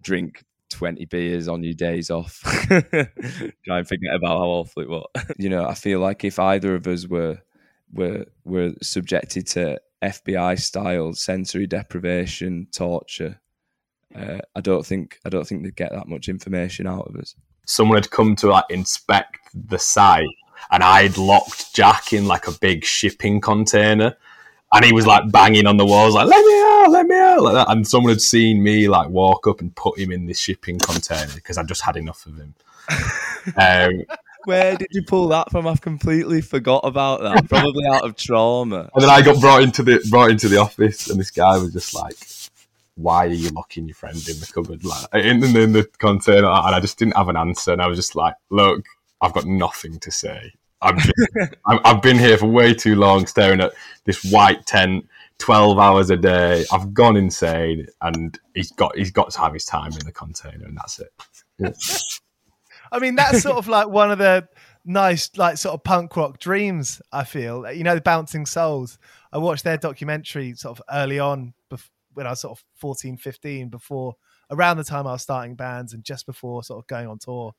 drink 0.00 0.42
20 0.70 1.04
beers 1.04 1.46
on 1.46 1.62
your 1.62 1.74
days 1.74 2.10
off, 2.10 2.40
try 2.66 3.78
and 3.78 3.86
forget 3.86 4.12
about 4.12 4.38
how 4.38 4.44
awful 4.44 4.82
it 4.82 4.88
was. 4.88 5.06
you 5.38 5.48
know, 5.48 5.64
I 5.64 5.74
feel 5.74 6.00
like 6.00 6.24
if 6.24 6.40
either 6.40 6.74
of 6.74 6.88
us 6.88 7.06
were 7.06 7.38
were 7.92 8.26
were 8.44 8.72
subjected 8.82 9.46
to 9.48 9.80
FBI 10.02 10.58
style 10.60 11.12
sensory 11.12 11.66
deprivation, 11.66 12.68
torture, 12.72 13.40
uh, 14.14 14.38
I 14.54 14.60
don't 14.60 14.84
think 14.84 15.18
I 15.24 15.28
don't 15.28 15.46
think 15.46 15.62
they'd 15.62 15.76
get 15.76 15.92
that 15.92 16.08
much 16.08 16.28
information 16.28 16.86
out 16.86 17.06
of 17.08 17.16
us. 17.16 17.34
Someone 17.66 17.96
had 17.96 18.10
come 18.10 18.36
to 18.36 18.48
like 18.48 18.64
inspect 18.70 19.38
the 19.54 19.78
site, 19.78 20.26
and 20.70 20.82
I'd 20.82 21.18
locked 21.18 21.74
Jack 21.74 22.12
in 22.12 22.26
like 22.26 22.46
a 22.46 22.52
big 22.52 22.84
shipping 22.84 23.40
container, 23.40 24.16
and 24.72 24.84
he 24.84 24.92
was 24.92 25.06
like 25.06 25.30
banging 25.30 25.66
on 25.66 25.76
the 25.76 25.84
walls, 25.84 26.14
like 26.14 26.26
"Let 26.26 26.44
me 26.44 26.60
out, 26.62 26.90
let 26.90 27.06
me 27.06 27.16
out!" 27.16 27.42
like 27.42 27.54
that. 27.54 27.70
And 27.70 27.86
someone 27.86 28.12
had 28.12 28.22
seen 28.22 28.62
me 28.62 28.88
like 28.88 29.08
walk 29.10 29.46
up 29.46 29.60
and 29.60 29.74
put 29.76 29.98
him 29.98 30.10
in 30.10 30.26
this 30.26 30.38
shipping 30.38 30.78
container 30.78 31.34
because 31.34 31.58
I 31.58 31.62
just 31.64 31.82
had 31.82 31.96
enough 31.96 32.24
of 32.24 32.38
him. 32.38 32.54
um, 33.56 34.04
where 34.48 34.76
did 34.76 34.88
you 34.92 35.02
pull 35.02 35.28
that 35.28 35.50
from? 35.50 35.66
I've 35.66 35.82
completely 35.82 36.40
forgot 36.40 36.80
about 36.82 37.20
that. 37.20 37.46
Probably 37.50 37.86
out 37.86 38.02
of 38.02 38.16
trauma. 38.16 38.88
And 38.94 39.02
then 39.02 39.10
I 39.10 39.20
got 39.20 39.38
brought 39.42 39.62
into 39.62 39.82
the 39.82 40.04
brought 40.08 40.30
into 40.30 40.48
the 40.48 40.56
office, 40.56 41.10
and 41.10 41.20
this 41.20 41.30
guy 41.30 41.58
was 41.58 41.74
just 41.74 41.94
like, 41.94 42.16
"Why 42.94 43.26
are 43.26 43.28
you 43.28 43.50
locking 43.50 43.86
your 43.86 43.94
friend 43.94 44.16
in 44.16 44.40
the 44.40 44.50
cupboard, 44.52 44.86
like 44.86 45.06
in, 45.12 45.44
in 45.44 45.72
the 45.72 45.86
container?" 45.98 46.48
And 46.48 46.74
I 46.74 46.80
just 46.80 46.98
didn't 46.98 47.16
have 47.18 47.28
an 47.28 47.36
answer, 47.36 47.74
and 47.74 47.82
I 47.82 47.88
was 47.88 47.98
just 47.98 48.16
like, 48.16 48.34
"Look, 48.48 48.86
I've 49.20 49.34
got 49.34 49.44
nothing 49.44 49.98
to 49.98 50.10
say. 50.10 50.50
I'm 50.80 50.98
just, 50.98 51.12
i 51.66 51.78
have 51.84 52.00
been 52.00 52.18
here 52.18 52.38
for 52.38 52.46
way 52.46 52.72
too 52.72 52.96
long, 52.96 53.26
staring 53.26 53.60
at 53.60 53.72
this 54.04 54.24
white 54.24 54.66
tent." 54.66 55.06
12 55.40 55.78
hours 55.78 56.10
a 56.10 56.16
day 56.16 56.64
i've 56.72 56.92
gone 56.92 57.16
insane 57.16 57.86
and 58.00 58.40
he's 58.56 58.72
got 58.72 58.96
he's 58.96 59.12
got 59.12 59.30
to 59.30 59.38
have 59.38 59.52
his 59.52 59.64
time 59.64 59.92
in 59.92 60.04
the 60.04 60.10
container 60.10 60.64
and 60.64 60.76
that's 60.76 60.98
it 60.98 61.12
yeah. 61.60 61.70
I 62.92 62.98
mean, 62.98 63.14
that's 63.14 63.42
sort 63.42 63.56
of 63.56 63.68
like 63.68 63.88
one 63.88 64.10
of 64.10 64.18
the 64.18 64.48
nice, 64.84 65.30
like, 65.36 65.58
sort 65.58 65.74
of 65.74 65.84
punk 65.84 66.16
rock 66.16 66.38
dreams. 66.38 67.00
I 67.12 67.24
feel, 67.24 67.70
you 67.72 67.84
know, 67.84 67.94
the 67.94 68.00
Bouncing 68.00 68.46
Souls. 68.46 68.98
I 69.32 69.38
watched 69.38 69.64
their 69.64 69.76
documentary 69.76 70.54
sort 70.54 70.78
of 70.78 70.84
early 70.92 71.18
on 71.18 71.54
bef- 71.70 71.90
when 72.14 72.26
I 72.26 72.30
was 72.30 72.40
sort 72.40 72.58
of 72.58 72.64
14, 72.76 73.16
15, 73.16 73.68
before 73.68 74.14
around 74.50 74.78
the 74.78 74.84
time 74.84 75.06
I 75.06 75.12
was 75.12 75.22
starting 75.22 75.54
bands 75.54 75.92
and 75.92 76.02
just 76.04 76.26
before 76.26 76.62
sort 76.62 76.82
of 76.82 76.86
going 76.86 77.06
on 77.06 77.18
tour. 77.18 77.52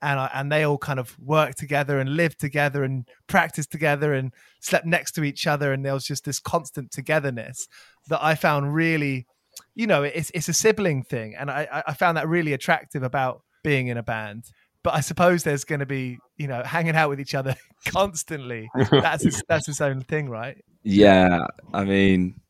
And 0.00 0.20
I, 0.20 0.30
and 0.32 0.52
they 0.52 0.62
all 0.62 0.78
kind 0.78 1.00
of 1.00 1.18
worked 1.18 1.58
together 1.58 1.98
and 1.98 2.14
lived 2.14 2.38
together 2.38 2.84
and 2.84 3.08
practiced 3.26 3.72
together 3.72 4.14
and 4.14 4.32
slept 4.60 4.86
next 4.86 5.12
to 5.12 5.24
each 5.24 5.48
other. 5.48 5.72
And 5.72 5.84
there 5.84 5.94
was 5.94 6.06
just 6.06 6.24
this 6.24 6.38
constant 6.38 6.92
togetherness 6.92 7.66
that 8.08 8.22
I 8.22 8.36
found 8.36 8.72
really, 8.72 9.26
you 9.74 9.88
know, 9.88 10.04
it's 10.04 10.30
it's 10.34 10.48
a 10.48 10.52
sibling 10.52 11.02
thing, 11.02 11.34
and 11.34 11.50
I 11.50 11.82
I 11.84 11.94
found 11.94 12.16
that 12.16 12.28
really 12.28 12.52
attractive 12.52 13.02
about 13.02 13.42
being 13.64 13.88
in 13.88 13.96
a 13.96 14.04
band 14.04 14.44
but 14.82 14.94
I 14.94 15.00
suppose 15.00 15.42
there's 15.42 15.64
going 15.64 15.80
to 15.80 15.86
be, 15.86 16.18
you 16.36 16.46
know, 16.46 16.62
hanging 16.62 16.96
out 16.96 17.10
with 17.10 17.20
each 17.20 17.34
other 17.34 17.56
constantly. 17.86 18.70
That's 18.90 19.24
its, 19.24 19.42
that's 19.48 19.68
its 19.68 19.80
own 19.80 20.02
thing, 20.02 20.28
right? 20.28 20.62
Yeah, 20.82 21.46
I 21.72 21.84
mean, 21.84 22.40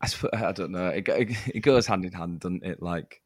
I, 0.00 0.08
I 0.32 0.52
don't 0.52 0.72
know. 0.72 0.88
It, 0.88 1.06
it 1.08 1.60
goes 1.60 1.86
hand 1.86 2.04
in 2.04 2.12
hand, 2.12 2.40
doesn't 2.40 2.64
it? 2.64 2.82
Like, 2.82 3.20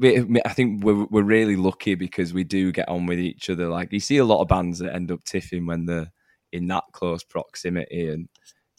I 0.00 0.52
think 0.52 0.84
we're 0.84 1.04
we're 1.06 1.22
really 1.22 1.56
lucky 1.56 1.96
because 1.96 2.32
we 2.32 2.44
do 2.44 2.70
get 2.70 2.88
on 2.88 3.06
with 3.06 3.18
each 3.18 3.50
other. 3.50 3.68
Like, 3.68 3.92
you 3.92 4.00
see 4.00 4.18
a 4.18 4.24
lot 4.24 4.40
of 4.40 4.48
bands 4.48 4.78
that 4.78 4.94
end 4.94 5.10
up 5.10 5.24
tiffing 5.24 5.66
when 5.66 5.86
they're 5.86 6.12
in 6.52 6.68
that 6.68 6.84
close 6.92 7.24
proximity, 7.24 8.08
and 8.08 8.28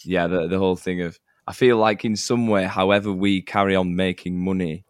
yeah, 0.05 0.27
the 0.27 0.47
the 0.47 0.57
whole 0.57 0.77
thing 0.77 1.01
of 1.01 1.19
I 1.45 1.51
feel 1.53 1.77
like 1.77 2.05
in 2.05 2.15
some 2.15 2.47
way, 2.47 2.65
however 2.65 3.11
we 3.11 3.41
carry 3.41 3.75
on 3.75 3.95
making 3.95 4.37
money, 4.37 4.85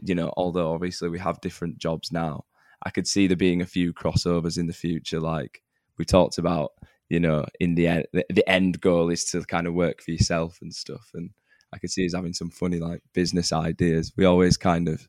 you 0.00 0.14
know, 0.14 0.32
although 0.36 0.72
obviously 0.72 1.08
we 1.08 1.18
have 1.18 1.40
different 1.40 1.78
jobs 1.78 2.12
now, 2.12 2.44
I 2.84 2.90
could 2.90 3.06
see 3.06 3.26
there 3.26 3.36
being 3.36 3.62
a 3.62 3.66
few 3.66 3.92
crossovers 3.92 4.58
in 4.58 4.66
the 4.66 4.72
future. 4.72 5.20
Like 5.20 5.62
we 5.98 6.04
talked 6.04 6.38
about, 6.38 6.72
you 7.08 7.20
know, 7.20 7.46
in 7.60 7.74
the 7.74 7.86
end, 7.86 8.06
the, 8.12 8.48
end 8.48 8.80
goal 8.80 9.10
is 9.10 9.24
to 9.26 9.42
kind 9.42 9.66
of 9.66 9.74
work 9.74 10.02
for 10.02 10.10
yourself 10.10 10.58
and 10.62 10.74
stuff. 10.74 11.10
And 11.14 11.30
I 11.72 11.78
could 11.78 11.90
see 11.90 12.06
us 12.06 12.14
having 12.14 12.32
some 12.32 12.50
funny 12.50 12.78
like 12.78 13.02
business 13.12 13.52
ideas. 13.52 14.12
We 14.16 14.24
always 14.24 14.56
kind 14.56 14.88
of, 14.88 15.08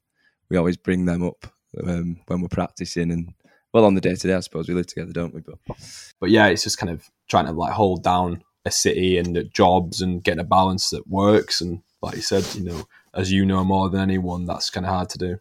we 0.49 0.57
always 0.57 0.77
bring 0.77 1.05
them 1.05 1.23
up 1.23 1.47
um, 1.85 2.19
when 2.27 2.41
we're 2.41 2.47
practicing 2.49 3.11
and 3.11 3.33
well 3.73 3.85
on 3.85 3.95
the 3.95 4.01
day 4.01 4.15
to 4.15 4.27
day. 4.27 4.33
I 4.33 4.39
suppose 4.41 4.67
we 4.67 4.75
live 4.75 4.87
together, 4.87 5.11
don't 5.11 5.33
we? 5.33 5.41
But 5.41 5.57
but 6.19 6.29
yeah, 6.29 6.47
it's 6.47 6.63
just 6.63 6.77
kind 6.77 6.91
of 6.91 7.09
trying 7.29 7.45
to 7.47 7.51
like 7.51 7.73
hold 7.73 8.03
down 8.03 8.43
a 8.65 8.71
city 8.71 9.17
and 9.17 9.49
jobs 9.51 10.01
and 10.01 10.23
getting 10.23 10.39
a 10.39 10.45
balance 10.45 10.91
that 10.91 11.07
works. 11.07 11.59
And 11.59 11.81
like 12.01 12.15
you 12.15 12.21
said, 12.21 12.45
you 12.55 12.63
know, 12.63 12.85
as 13.13 13.31
you 13.31 13.45
know 13.45 13.63
more 13.63 13.89
than 13.89 14.01
anyone, 14.01 14.45
that's 14.45 14.69
kind 14.69 14.85
of 14.85 14.91
hard 14.91 15.09
to 15.09 15.17
do 15.17 15.39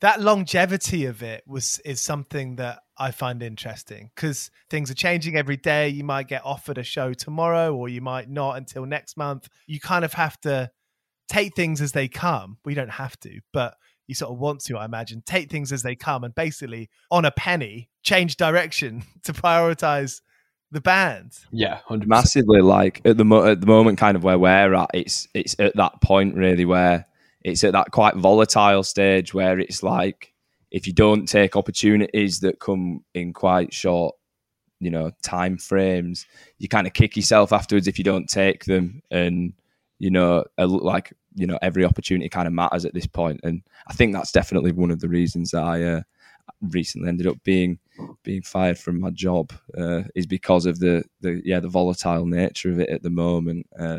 that 0.00 0.20
longevity 0.20 1.06
of 1.06 1.22
it 1.22 1.42
was 1.46 1.80
is 1.84 2.00
something 2.00 2.56
that 2.56 2.80
I 2.98 3.10
find 3.10 3.42
interesting 3.42 4.10
because 4.14 4.50
things 4.70 4.90
are 4.90 4.94
changing 4.94 5.36
every 5.36 5.56
day. 5.56 5.88
You 5.88 6.04
might 6.04 6.28
get 6.28 6.42
offered 6.44 6.78
a 6.78 6.82
show 6.82 7.12
tomorrow, 7.14 7.74
or 7.74 7.88
you 7.88 8.00
might 8.00 8.28
not 8.28 8.56
until 8.56 8.86
next 8.86 9.16
month. 9.16 9.48
You 9.66 9.80
kind 9.80 10.04
of 10.04 10.12
have 10.14 10.40
to 10.42 10.70
take 11.28 11.54
things 11.54 11.80
as 11.80 11.92
they 11.92 12.08
come. 12.08 12.58
We 12.64 12.74
don't 12.74 12.90
have 12.90 13.18
to, 13.20 13.40
but 13.52 13.76
you 14.06 14.14
sort 14.14 14.32
of 14.32 14.38
want 14.38 14.60
to, 14.64 14.78
I 14.78 14.84
imagine, 14.84 15.22
take 15.26 15.50
things 15.50 15.70
as 15.72 15.82
they 15.82 15.94
come 15.94 16.24
and 16.24 16.34
basically 16.34 16.88
on 17.10 17.24
a 17.24 17.30
penny 17.30 17.90
change 18.02 18.36
direction 18.36 19.04
to 19.24 19.32
prioritize 19.32 20.20
the 20.70 20.80
band. 20.80 21.32
Yeah, 21.50 21.80
100%. 21.88 22.06
massively. 22.06 22.60
Like 22.60 23.00
at 23.04 23.16
the 23.16 23.24
mo- 23.24 23.46
at 23.46 23.60
the 23.60 23.66
moment, 23.66 23.98
kind 23.98 24.16
of 24.16 24.24
where 24.24 24.38
we're 24.38 24.74
at, 24.74 24.90
it's 24.94 25.28
it's 25.34 25.56
at 25.58 25.76
that 25.76 26.00
point 26.00 26.34
really 26.36 26.64
where 26.64 27.06
it's 27.48 27.64
at 27.64 27.72
that 27.72 27.90
quite 27.90 28.16
volatile 28.16 28.82
stage 28.82 29.34
where 29.34 29.58
it's 29.58 29.82
like 29.82 30.32
if 30.70 30.86
you 30.86 30.92
don't 30.92 31.26
take 31.26 31.56
opportunities 31.56 32.40
that 32.40 32.60
come 32.60 33.04
in 33.14 33.32
quite 33.32 33.72
short 33.72 34.14
you 34.80 34.90
know 34.90 35.10
time 35.22 35.58
frames 35.58 36.26
you 36.58 36.68
kind 36.68 36.86
of 36.86 36.92
kick 36.92 37.16
yourself 37.16 37.52
afterwards 37.52 37.88
if 37.88 37.98
you 37.98 38.04
don't 38.04 38.28
take 38.28 38.64
them. 38.64 39.02
And 39.10 39.52
you 39.98 40.10
know 40.10 40.44
like 40.58 41.12
you 41.34 41.46
know 41.46 41.58
every 41.62 41.84
opportunity 41.84 42.28
kind 42.28 42.46
of 42.46 42.54
matters 42.54 42.84
at 42.84 42.94
this 42.94 43.06
point. 43.06 43.40
And 43.42 43.62
i 43.88 43.92
think 43.92 44.12
that's 44.12 44.32
definitely 44.32 44.72
one 44.72 44.90
of 44.90 45.00
the 45.00 45.08
reasons 45.08 45.50
that 45.50 45.62
i 45.62 45.82
uh, 45.82 46.02
recently 46.62 47.08
ended 47.08 47.26
up 47.26 47.42
being 47.44 47.78
being 48.22 48.42
fired 48.42 48.78
from 48.78 49.00
my 49.00 49.10
job 49.10 49.52
uh, 49.76 50.02
is 50.14 50.26
because 50.26 50.66
of 50.66 50.78
the 50.78 51.04
the 51.20 51.40
yeah 51.44 51.60
the 51.60 51.68
volatile 51.68 52.26
nature 52.26 52.70
of 52.70 52.80
it 52.80 52.88
at 52.88 53.02
the 53.02 53.10
moment. 53.10 53.66
Uh, 53.78 53.98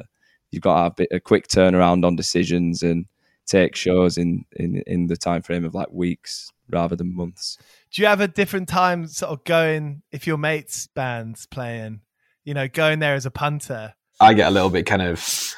you've 0.51 0.63
got 0.63 0.75
to 0.75 0.82
have 0.84 0.91
a, 0.91 0.96
bit, 0.96 1.08
a 1.12 1.20
quick 1.20 1.48
turnaround 1.48 2.06
on 2.06 2.15
decisions 2.15 2.82
and 2.84 3.06
take 3.50 3.75
shows 3.75 4.18
in 4.18 4.46
in 4.56 4.84
in 4.88 5.08
the 5.08 5.18
time 5.18 5.41
frame 5.41 5.65
of 5.65 5.74
like 5.74 5.91
weeks 5.91 6.51
rather 6.70 6.96
than 6.96 7.15
months. 7.15 7.58
Do 7.91 8.01
you 8.01 8.08
have 8.08 8.22
a 8.22 8.27
different 8.27 8.70
time 8.70 9.08
sort 9.08 9.32
of 9.32 9.44
going 9.44 10.03
if 10.12 10.27
your 10.27 10.38
mates 10.38 10.88
band's 10.88 11.46
playing, 11.46 12.01
you 12.44 12.53
know, 12.53 12.68
going 12.68 13.00
there 13.00 13.15
as 13.15 13.25
a 13.25 13.32
punter? 13.32 13.94
I 14.20 14.34
get 14.34 14.48
a 14.48 14.51
little 14.51 14.70
bit 14.70 14.86
kind 14.86 15.01
of 15.01 15.56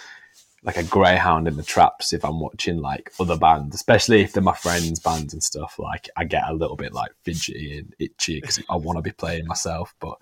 like 0.64 0.78
a 0.78 0.84
greyhound 0.84 1.48
in 1.48 1.58
the 1.58 1.64
traps 1.64 2.14
if 2.14 2.24
I'm 2.24 2.40
watching 2.40 2.78
like 2.78 3.12
other 3.20 3.38
bands, 3.38 3.76
especially 3.76 4.22
if 4.22 4.34
they're 4.34 4.44
my 4.44 4.56
friends' 4.56 5.00
bands 5.00 5.34
and 5.34 5.44
stuff. 5.44 5.76
Like 5.80 6.10
I 6.16 6.24
get 6.24 6.48
a 6.48 6.54
little 6.54 6.76
bit 6.76 6.94
like 6.94 7.12
fidgety 7.24 7.80
and 7.80 7.94
itchy 8.00 8.40
because 8.40 8.62
I 8.70 8.76
want 8.76 8.98
to 8.98 9.02
be 9.02 9.12
playing 9.12 9.48
myself. 9.48 9.94
But 10.00 10.18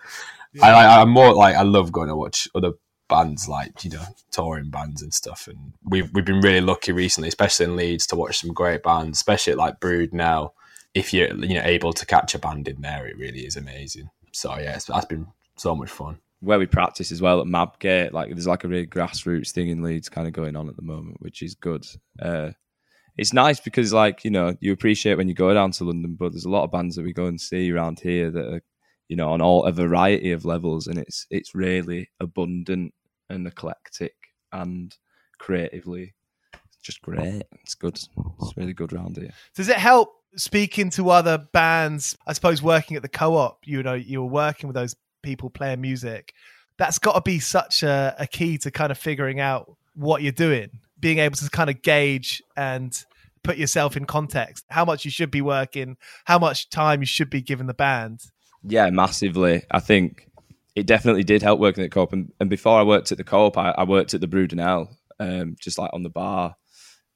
yeah. 0.54 0.66
I, 0.66 1.02
I'm 1.02 1.10
more 1.10 1.34
like 1.34 1.56
I 1.56 1.64
love 1.64 1.92
going 1.92 2.08
to 2.08 2.16
watch 2.16 2.48
other 2.56 2.72
bands 3.10 3.50
like 3.50 3.84
you 3.84 3.90
know 3.90 4.06
touring 4.32 4.70
bands 4.70 5.02
and 5.02 5.14
stuff. 5.14 5.48
And 5.48 5.74
we've 5.84 6.10
we've 6.14 6.26
been 6.26 6.42
really 6.42 6.62
lucky 6.62 6.94
recently 6.94 7.28
especially 7.28 7.66
in 7.66 7.76
Leeds 7.76 8.08
to 8.08 8.16
watch 8.16 8.40
some 8.40 8.54
great 8.54 8.84
bands 8.84 9.18
especially 9.18 9.56
like 9.56 9.80
Brudenell. 9.80 10.52
If 10.94 11.14
you're 11.14 11.34
you 11.36 11.56
know 11.56 11.66
able 11.66 11.94
to 11.94 12.06
catch 12.06 12.34
a 12.36 12.40
band 12.40 12.68
in 12.68 12.82
there 12.82 13.06
it 13.08 13.18
really 13.18 13.42
is 13.46 13.58
amazing. 13.58 14.10
So 14.32 14.58
yeah 14.58 14.80
that's 14.88 15.06
been 15.06 15.28
so 15.58 15.76
much 15.76 15.90
fun. 15.90 16.20
Where 16.42 16.60
we 16.60 16.68
practice 16.68 17.12
as 17.12 17.22
well 17.22 17.42
at 17.42 17.48
Mabgate 17.48 18.14
like 18.14 18.30
there's 18.30 18.48
like 18.48 18.64
a 18.64 18.70
really 18.70 18.88
grassroots 18.88 19.52
thing 19.52 19.70
in 19.70 19.84
Leeds 19.84 20.08
kind 20.08 20.28
of 20.28 20.34
going 20.34 20.56
on 20.56 20.70
at 20.70 20.78
the 20.78 20.82
moment 20.82 21.18
which 21.20 21.42
is 21.42 21.56
good. 21.56 21.86
Uh, 22.22 22.52
it's 23.18 23.34
nice 23.34 23.60
because 23.60 23.92
like 23.92 24.24
you 24.24 24.32
know 24.32 24.56
you 24.62 24.72
appreciate 24.72 25.16
when 25.16 25.28
you 25.28 25.34
go 25.34 25.54
down 25.54 25.72
to 25.72 25.84
London 25.84 26.16
but 26.18 26.32
there's 26.32 26.46
a 26.46 26.50
lot 26.50 26.64
of 26.64 26.72
bands 26.72 26.96
that 26.96 27.04
we 27.04 27.12
go 27.12 27.26
and 27.26 27.42
see 27.42 27.72
around 27.72 28.00
here 28.00 28.32
that 28.32 28.54
are 28.54 28.62
you 29.10 29.16
know 29.16 29.32
on 29.32 29.42
all 29.42 29.66
a 29.66 29.72
variety 29.72 30.32
of 30.32 30.46
levels 30.46 30.88
and 30.88 30.98
it's 30.98 31.28
it's 31.30 31.54
really 31.54 32.10
abundant 32.22 32.94
and 33.30 33.48
eclectic 33.48 34.16
and 34.52 34.96
creatively 35.38 36.14
just 36.82 37.02
great. 37.02 37.44
It's 37.62 37.76
good. 37.76 37.96
It's 37.96 38.58
really 38.58 38.74
good 38.74 38.94
round 38.94 39.18
here. 39.18 39.32
Does 39.56 39.70
it 39.70 39.78
help 39.78 40.14
speaking 40.36 40.90
to 40.92 41.10
other 41.10 41.38
bands? 41.38 42.18
I 42.26 42.34
suppose 42.34 42.62
working 42.62 42.96
at 42.96 43.04
the 43.04 43.10
co-op, 43.10 43.60
you 43.66 43.84
know, 43.84 43.94
you 43.94 44.22
were 44.22 44.30
working 44.30 44.68
with 44.68 44.76
those 44.76 44.96
people 45.22 45.50
playing 45.50 45.82
music. 45.82 46.34
that's 46.78 46.98
got 46.98 47.14
to 47.14 47.22
be 47.22 47.40
such 47.40 47.84
a, 47.84 48.16
a 48.18 48.26
key 48.26 48.58
to 48.58 48.72
kind 48.72 48.92
of 48.92 48.98
figuring 48.98 49.40
out 49.40 49.76
what 49.96 50.22
you're 50.22 50.32
doing, 50.32 50.70
being 51.00 51.20
able 51.20 51.36
to 51.36 51.50
kind 51.50 51.70
of 51.70 51.82
gauge 51.82 52.42
and 52.56 53.04
put 53.44 53.58
yourself 53.58 53.98
in 53.98 54.06
context, 54.06 54.66
how 54.70 54.86
much 54.86 55.04
you 55.06 55.12
should 55.12 55.30
be 55.30 55.42
working, 55.42 55.98
how 56.26 56.40
much 56.40 56.70
time 56.70 57.02
you 57.02 57.06
should 57.06 57.30
be 57.30 57.42
giving 57.42 57.68
the 57.68 57.74
band. 57.74 58.22
Yeah, 58.64 58.90
massively. 58.90 59.64
I 59.72 59.80
think 59.80 60.29
it 60.76 60.86
definitely 60.86 61.24
did 61.24 61.42
help 61.42 61.60
working 61.60 61.84
at 61.84 61.92
co-op. 61.92 62.14
And, 62.14 62.32
and 62.40 62.50
before 62.50 62.80
I 62.80 62.84
worked 62.84 63.12
at 63.12 63.18
the 63.18 63.24
co-op, 63.24 63.58
I, 63.58 63.72
I 63.72 63.84
worked 63.84 64.14
at 64.14 64.22
the 64.22 64.28
Brudenell, 64.28 64.96
um, 65.20 65.56
just 65.60 65.78
like 65.78 65.92
on 65.94 66.04
the 66.04 66.10
bar. 66.10 66.56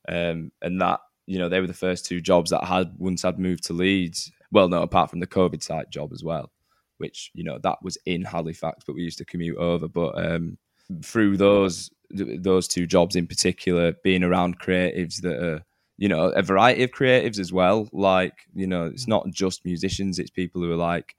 Um, 0.08 0.52
and 0.62 0.82
that, 0.82 1.00
you 1.26 1.40
know, 1.40 1.50
they 1.50 1.62
were 1.62 1.68
the 1.68 1.74
first 1.74 2.06
two 2.06 2.20
jobs 2.20 2.50
that 2.50 2.64
I 2.64 2.66
had 2.66 2.94
once 2.98 3.24
I'd 3.24 3.40
moved 3.40 3.64
to 3.66 3.74
Leeds. 3.74 4.32
Well, 4.52 4.68
no, 4.68 4.82
apart 4.82 5.10
from 5.10 5.20
the 5.20 5.28
COVID 5.28 5.64
site 5.64 5.90
job 5.90 6.12
as 6.14 6.24
well, 6.24 6.52
which, 6.98 7.32
you 7.34 7.44
know, 7.44 7.60
that 7.64 7.78
was 7.82 7.98
in 8.06 8.24
Halifax, 8.24 8.84
but 8.86 8.96
we 8.96 9.04
used 9.04 9.20
to 9.20 9.26
commute 9.26 9.58
over. 9.58 9.88
But 9.88 10.18
um, 10.18 10.58
through 11.04 11.38
those 11.38 11.90
those 12.12 12.68
two 12.68 12.86
jobs 12.86 13.16
in 13.16 13.26
particular, 13.26 13.94
being 14.04 14.24
around 14.24 14.60
creatives 14.60 15.22
that 15.22 15.44
are, 15.44 15.64
you 15.98 16.08
know, 16.08 16.26
a 16.26 16.44
variety 16.44 16.84
of 16.84 16.92
creatives 16.92 17.40
as 17.40 17.52
well. 17.52 17.90
Like, 17.92 18.34
you 18.54 18.68
know, 18.68 18.86
it's 18.86 19.08
not 19.08 19.28
just 19.32 19.66
musicians, 19.66 20.20
it's 20.20 20.30
people 20.30 20.62
who 20.62 20.72
are 20.72 20.76
like 20.76 21.16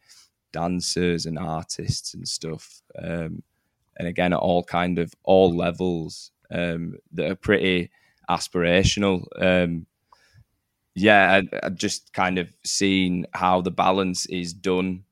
dancers 0.55 1.27
and 1.27 1.39
artists 1.39 2.15
and 2.15 2.27
stuff. 2.27 2.81
Um, 2.97 3.43
and 3.99 4.09
again, 4.09 4.33
at 4.33 4.39
all 4.39 4.63
kind 4.63 4.99
of 4.99 5.13
all 5.25 5.55
levels 5.55 6.31
um, 6.51 6.95
that 7.13 7.31
are 7.31 7.35
pretty 7.37 7.91
aspirational. 8.31 9.27
Um, 9.41 9.87
yeah, 10.95 11.41
I, 11.43 11.67
I 11.67 11.69
just 11.71 12.13
kind 12.13 12.39
of 12.39 12.49
seen 12.65 13.27
how 13.35 13.61
the 13.61 13.71
balance 13.71 14.27
is 14.27 14.55
done 14.55 15.05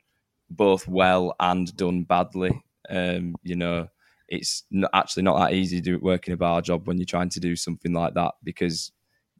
both 0.49 0.87
well 0.87 1.34
and 1.40 1.76
done 1.76 2.04
badly. 2.04 2.62
Um, 2.88 3.34
you 3.42 3.56
know, 3.56 3.88
it's 4.28 4.64
not, 4.70 4.90
actually 4.94 5.25
not 5.25 5.38
that 5.38 5.54
easy 5.54 5.76
to 5.76 5.82
do 5.82 5.99
working 5.99 6.34
a 6.34 6.37
bar 6.37 6.62
job 6.62 6.87
when 6.87 6.99
you're 6.99 7.04
trying 7.04 7.30
to 7.30 7.40
do 7.40 7.56
something 7.56 7.92
like 7.92 8.14
that 8.14 8.34
because 8.44 8.92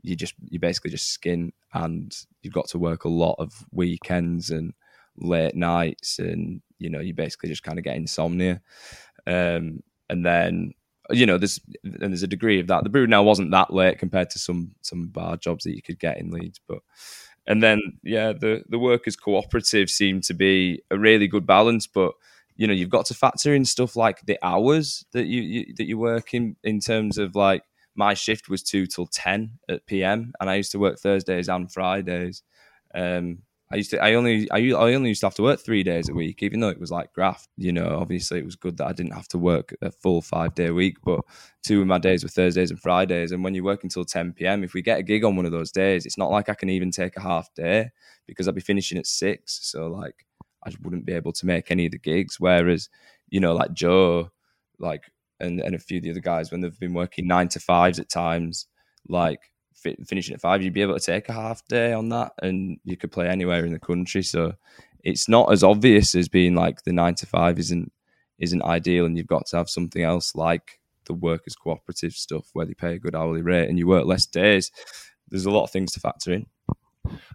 you 0.03 0.17
just 0.17 0.35
you 0.51 0.59
basically 0.59 0.91
just 0.91 1.13
skin 1.13 1.53
and 1.75 2.27
you've 2.43 2.53
got 2.53 2.69
to 2.69 2.79
work 2.79 3.05
a 3.05 3.09
lot 3.09 3.37
of 3.39 3.65
weekends 3.71 4.51
and 4.51 4.75
late 5.19 5.55
nights 5.55 6.19
and 6.19 6.63
you 6.79 6.91
know 6.91 7.01
you 7.01 7.15
basically 7.15 7.49
just 7.49 7.63
kind 7.63 7.79
of 7.79 7.85
get 7.85 7.97
insomnia. 7.97 8.61
Um, 9.27 9.83
and 10.09 10.25
then 10.27 10.75
you 11.11 11.27
know 11.27 11.39
there's 11.39 11.61
and 11.85 12.13
there's 12.13 12.23
a 12.23 12.29
degree 12.29 12.61
of 12.61 12.67
that. 12.69 12.85
The 12.85 12.91
Brudenell 12.91 13.25
wasn't 13.25 13.51
that 13.53 13.73
late 13.73 13.99
compared 13.99 14.31
to 14.31 14.39
some 14.39 14.73
some 14.83 15.09
bar 15.09 15.37
jobs 15.37 15.65
that 15.65 15.75
you 15.75 15.83
could 15.83 15.99
get 15.99 16.19
in 16.19 16.31
leeds 16.31 16.61
but 16.67 16.81
and 17.47 17.63
then 17.63 17.81
yeah 18.03 18.33
the 18.33 18.63
the 18.69 18.79
workers 18.79 19.17
cooperative 19.17 19.91
seemed 19.91 20.23
to 20.25 20.35
be 20.35 20.83
a 20.91 20.99
really 20.99 21.27
good 21.27 21.47
balance 21.47 21.87
but 21.87 22.13
you 22.57 22.67
know 22.67 22.73
you've 22.73 22.91
got 22.91 23.07
to 23.07 23.15
factor 23.15 23.55
in 23.55 23.65
stuff 23.65 23.97
like 23.97 24.21
the 24.27 24.39
hours 24.43 25.05
that 25.13 25.27
you, 25.27 25.43
you 25.43 25.75
that 25.77 25.87
you 25.87 25.99
work 25.99 26.35
in 26.35 26.57
in 26.63 26.81
terms 26.81 27.19
of 27.19 27.35
like 27.35 27.65
my 27.95 28.15
shift 28.15 28.49
was 28.49 28.63
2 28.63 28.87
till 28.87 29.07
10 29.07 29.59
at 29.69 29.85
pm 29.87 30.33
and 30.41 30.49
i 30.49 30.55
used 30.55 30.73
to 30.73 30.79
work 30.79 30.99
thursdays 30.99 31.49
and 31.49 31.73
fridays. 31.73 32.43
Um, 32.95 33.39
I 33.73 33.77
used 33.77 33.91
to, 33.93 34.05
I 34.05 34.15
only, 34.15 34.51
I, 34.51 34.59
I 34.59 34.93
only 34.93 35.09
used 35.09 35.21
to 35.23 35.27
have 35.27 35.35
to 35.37 35.43
work 35.43 35.59
three 35.59 35.83
days 35.83 36.11
a 36.11 36.13
week, 36.13 36.43
even 36.43 36.61
though 36.61 36.69
it 36.69 36.79
was 36.79 36.91
like 36.91 37.13
graft. 37.15 37.49
You 37.57 37.73
know, 37.73 37.97
obviously 37.99 38.39
it 38.39 38.45
was 38.45 38.55
good 38.55 38.77
that 38.77 38.87
I 38.87 38.93
didn't 38.93 39.15
have 39.15 39.29
to 39.29 39.39
work 39.39 39.75
a 39.81 39.91
full 39.91 40.21
five 40.21 40.55
day 40.55 40.71
week, 40.71 40.99
but 41.03 41.21
two 41.63 41.81
of 41.81 41.87
my 41.87 41.97
days 41.97 42.23
were 42.23 42.29
Thursdays 42.29 42.71
and 42.71 42.79
Fridays. 42.79 43.33
And 43.33 43.43
when 43.43 43.55
you 43.55 43.65
work 43.65 43.83
until 43.83 44.05
10 44.05 44.35
p.m., 44.35 44.63
if 44.63 44.75
we 44.75 44.83
get 44.83 44.99
a 44.99 45.03
gig 45.03 45.25
on 45.25 45.37
one 45.37 45.47
of 45.47 45.53
those 45.53 45.73
days, 45.73 46.05
it's 46.05 46.19
not 46.19 46.31
like 46.31 46.51
I 46.51 46.55
can 46.55 46.69
even 46.69 46.91
take 46.91 47.17
a 47.17 47.23
half 47.23 47.53
day 47.55 47.91
because 48.27 48.47
I'll 48.47 48.55
be 48.55 48.61
finishing 48.61 48.99
at 48.99 49.07
six. 49.07 49.61
So 49.63 49.87
like, 49.87 50.27
I 50.67 50.71
wouldn't 50.83 51.07
be 51.07 51.15
able 51.15 51.33
to 51.33 51.47
make 51.47 51.71
any 51.71 51.87
of 51.87 51.93
the 51.93 51.99
gigs. 51.99 52.39
Whereas, 52.39 52.91
you 53.31 53.41
know, 53.41 53.55
like 53.55 53.73
Joe, 53.73 54.31
like, 54.79 55.05
and, 55.41 55.61
and 55.61 55.75
a 55.75 55.79
few 55.79 55.97
of 55.97 56.03
the 56.03 56.11
other 56.11 56.21
guys, 56.21 56.51
when 56.51 56.61
they've 56.61 56.79
been 56.79 56.93
working 56.95 57.27
nine 57.27 57.49
to 57.49 57.61
fives 57.61 57.99
at 57.99 58.11
times, 58.11 58.67
like 59.09 59.52
finishing 60.07 60.35
at 60.35 60.41
five, 60.41 60.63
you'd 60.63 60.73
be 60.73 60.83
able 60.83 60.99
to 60.99 61.05
take 61.05 61.29
a 61.29 61.33
half 61.33 61.67
day 61.69 61.93
on 61.93 62.09
that, 62.11 62.33
and 62.43 62.79
you 62.85 62.97
could 62.97 63.13
play 63.13 63.29
anywhere 63.29 63.65
in 63.65 63.73
the 63.73 63.79
country. 63.79 64.23
So 64.23 64.55
it's 65.03 65.29
not 65.29 65.53
as 65.53 65.63
obvious 65.63 66.15
as 66.15 66.29
being 66.29 66.55
like 66.55 66.83
the 66.83 66.93
nine 66.93 67.15
to 67.17 67.27
five 67.27 67.59
isn't 67.59 67.93
isn't 68.39 68.63
ideal, 68.63 69.07
and 69.07 69.17
you've 69.17 69.27
got 69.27 69.47
to 69.47 69.57
have 69.57 69.69
something 69.69 70.03
else 70.03 70.35
like 70.35 70.81
the 71.07 71.15
workers 71.15 71.57
cooperative 71.57 72.13
stuff 72.13 72.49
where 72.53 72.67
they 72.67 72.75
pay 72.75 72.95
a 72.95 72.99
good 72.99 73.15
hourly 73.15 73.43
rate 73.43 73.69
and 73.69 73.79
you 73.79 73.87
work 73.87 74.07
less 74.07 74.27
days. 74.27 74.71
There's 75.29 75.47
a 75.47 75.51
lot 75.51 75.65
of 75.65 75.71
things 75.71 75.93
to 75.93 76.01
factor 76.01 76.33
in. 76.33 76.47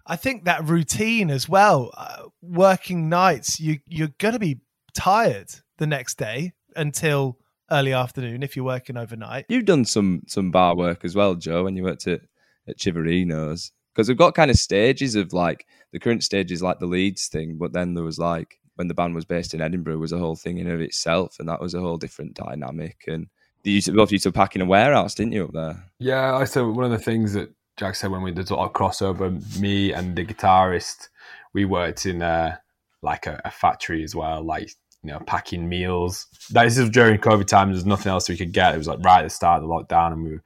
I 0.06 0.16
think 0.16 0.44
that 0.44 0.64
routine 0.64 1.30
as 1.30 1.48
well, 1.48 1.90
uh, 1.96 2.24
working 2.40 3.08
nights, 3.08 3.60
you 3.60 3.80
you're 3.86 4.14
going 4.18 4.32
to 4.32 4.38
be 4.38 4.60
tired 4.94 5.50
the 5.76 5.86
next 5.86 6.16
day 6.18 6.52
until 6.76 7.38
early 7.70 7.92
afternoon 7.92 8.42
if 8.42 8.56
you're 8.56 8.64
working 8.64 8.96
overnight. 8.96 9.44
You've 9.48 9.66
done 9.66 9.84
some 9.84 10.22
some 10.26 10.50
bar 10.50 10.74
work 10.74 11.04
as 11.04 11.14
well, 11.14 11.34
Joe, 11.34 11.64
when 11.64 11.76
you 11.76 11.82
worked 11.82 12.06
at 12.06 12.20
at 12.68 12.78
Civerinos 12.78 13.70
because 13.94 14.08
we've 14.08 14.16
got 14.16 14.34
kind 14.34 14.50
of 14.50 14.56
stages 14.56 15.16
of 15.16 15.32
like 15.32 15.66
the 15.92 15.98
current 15.98 16.22
stage 16.22 16.52
is 16.52 16.62
like 16.62 16.78
the 16.78 16.86
Leeds 16.86 17.26
thing, 17.26 17.56
but 17.56 17.72
then 17.72 17.94
there 17.94 18.04
was 18.04 18.18
like 18.18 18.60
when 18.76 18.86
the 18.86 18.94
band 18.94 19.14
was 19.14 19.24
based 19.24 19.54
in 19.54 19.60
Edinburgh 19.60 19.98
was 19.98 20.12
a 20.12 20.18
whole 20.18 20.36
thing 20.36 20.58
in 20.58 20.70
of 20.70 20.80
itself, 20.80 21.40
and 21.40 21.48
that 21.48 21.60
was 21.60 21.74
a 21.74 21.80
whole 21.80 21.96
different 21.96 22.34
dynamic. 22.34 23.04
And 23.08 23.26
you 23.64 23.72
used 23.72 23.86
to, 23.86 23.92
both 23.92 24.12
used 24.12 24.22
to 24.22 24.32
pack 24.32 24.54
in 24.54 24.62
a 24.62 24.66
warehouse, 24.66 25.14
didn't 25.14 25.32
you, 25.32 25.46
up 25.46 25.52
there? 25.52 25.84
Yeah, 25.98 26.36
I 26.36 26.44
said 26.44 26.62
one 26.62 26.84
of 26.84 26.90
the 26.92 26.98
things 26.98 27.32
that 27.32 27.50
Jack 27.76 27.96
said 27.96 28.10
when 28.10 28.22
we 28.22 28.30
did 28.30 28.48
sort 28.48 28.72
crossover, 28.72 29.60
me 29.60 29.92
and 29.92 30.14
the 30.14 30.24
guitarist, 30.24 31.08
we 31.52 31.64
worked 31.64 32.06
in 32.06 32.22
a, 32.22 32.60
like 33.02 33.26
a, 33.26 33.40
a 33.44 33.50
factory 33.50 34.04
as 34.04 34.14
well, 34.14 34.42
like 34.42 34.70
you 35.02 35.10
know, 35.10 35.20
packing 35.20 35.68
meals. 35.68 36.26
This 36.50 36.78
is 36.78 36.90
during 36.90 37.18
COVID 37.18 37.46
times. 37.46 37.74
There's 37.74 37.86
nothing 37.86 38.10
else 38.10 38.28
we 38.28 38.36
could 38.36 38.52
get. 38.52 38.74
It 38.74 38.78
was 38.78 38.88
like 38.88 39.00
right 39.04 39.20
at 39.20 39.24
the 39.24 39.30
start 39.30 39.62
of 39.62 39.68
the 39.68 39.74
lockdown, 39.74 40.12
and 40.12 40.24
we 40.24 40.30
were 40.32 40.42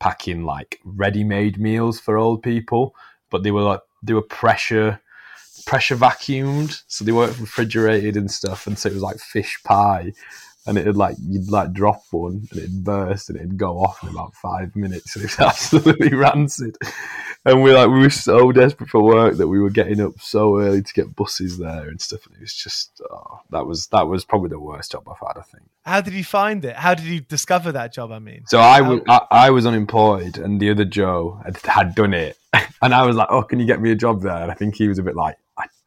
packing 0.00 0.44
like 0.44 0.80
ready-made 0.84 1.58
meals 1.58 2.00
for 2.00 2.16
old 2.16 2.42
people, 2.42 2.94
but 3.30 3.42
they 3.42 3.50
were 3.50 3.62
like 3.62 3.80
they 4.02 4.14
were 4.14 4.22
pressure 4.22 5.00
pressure 5.66 5.96
vacuumed, 5.96 6.82
so 6.88 7.04
they 7.04 7.12
weren't 7.12 7.38
refrigerated 7.38 8.16
and 8.16 8.30
stuff, 8.30 8.66
and 8.66 8.78
so 8.78 8.88
it 8.88 8.94
was 8.94 9.02
like 9.02 9.18
fish 9.18 9.58
pie 9.64 10.12
and 10.66 10.78
it'd 10.78 10.96
like 10.96 11.16
you'd 11.20 11.50
like 11.50 11.72
drop 11.72 12.02
one 12.10 12.46
and 12.50 12.58
it'd 12.60 12.84
burst 12.84 13.28
and 13.28 13.38
it'd 13.38 13.58
go 13.58 13.78
off 13.78 14.02
in 14.02 14.08
about 14.08 14.34
five 14.34 14.74
minutes 14.74 15.14
and 15.14 15.24
it's 15.24 15.38
absolutely 15.40 16.14
rancid. 16.14 16.76
And 17.46 17.62
we 17.62 17.74
like 17.74 17.88
we 17.88 18.00
were 18.00 18.10
so 18.10 18.52
desperate 18.52 18.88
for 18.88 19.02
work 19.02 19.36
that 19.36 19.48
we 19.48 19.58
were 19.58 19.70
getting 19.70 20.00
up 20.00 20.18
so 20.20 20.58
early 20.60 20.80
to 20.82 20.94
get 20.94 21.14
buses 21.14 21.58
there 21.58 21.88
and 21.88 22.00
stuff. 22.00 22.26
And 22.26 22.36
it 22.36 22.40
was 22.40 22.54
just 22.54 23.02
oh, 23.10 23.40
that 23.50 23.66
was 23.66 23.86
that 23.88 24.08
was 24.08 24.24
probably 24.24 24.48
the 24.48 24.58
worst 24.58 24.92
job 24.92 25.06
I've 25.06 25.26
had. 25.26 25.38
I 25.38 25.42
think. 25.42 25.64
How 25.84 26.00
did 26.00 26.14
you 26.14 26.24
find 26.24 26.64
it? 26.64 26.76
How 26.76 26.94
did 26.94 27.04
you 27.04 27.20
discover 27.20 27.72
that 27.72 27.92
job? 27.92 28.12
I 28.12 28.18
mean, 28.18 28.44
so 28.46 28.60
I, 28.60 28.78
w- 28.80 29.04
I, 29.06 29.20
I 29.30 29.50
was 29.50 29.66
unemployed 29.66 30.38
and 30.38 30.58
the 30.58 30.70
other 30.70 30.86
Joe 30.86 31.42
had, 31.44 31.58
had 31.58 31.94
done 31.94 32.14
it, 32.14 32.38
and 32.82 32.94
I 32.94 33.04
was 33.04 33.16
like, 33.16 33.28
"Oh, 33.30 33.42
can 33.42 33.60
you 33.60 33.66
get 33.66 33.80
me 33.80 33.90
a 33.90 33.96
job 33.96 34.22
there?" 34.22 34.42
And 34.42 34.50
I 34.50 34.54
think 34.54 34.74
he 34.74 34.88
was 34.88 34.98
a 34.98 35.02
bit 35.02 35.14
like, 35.14 35.36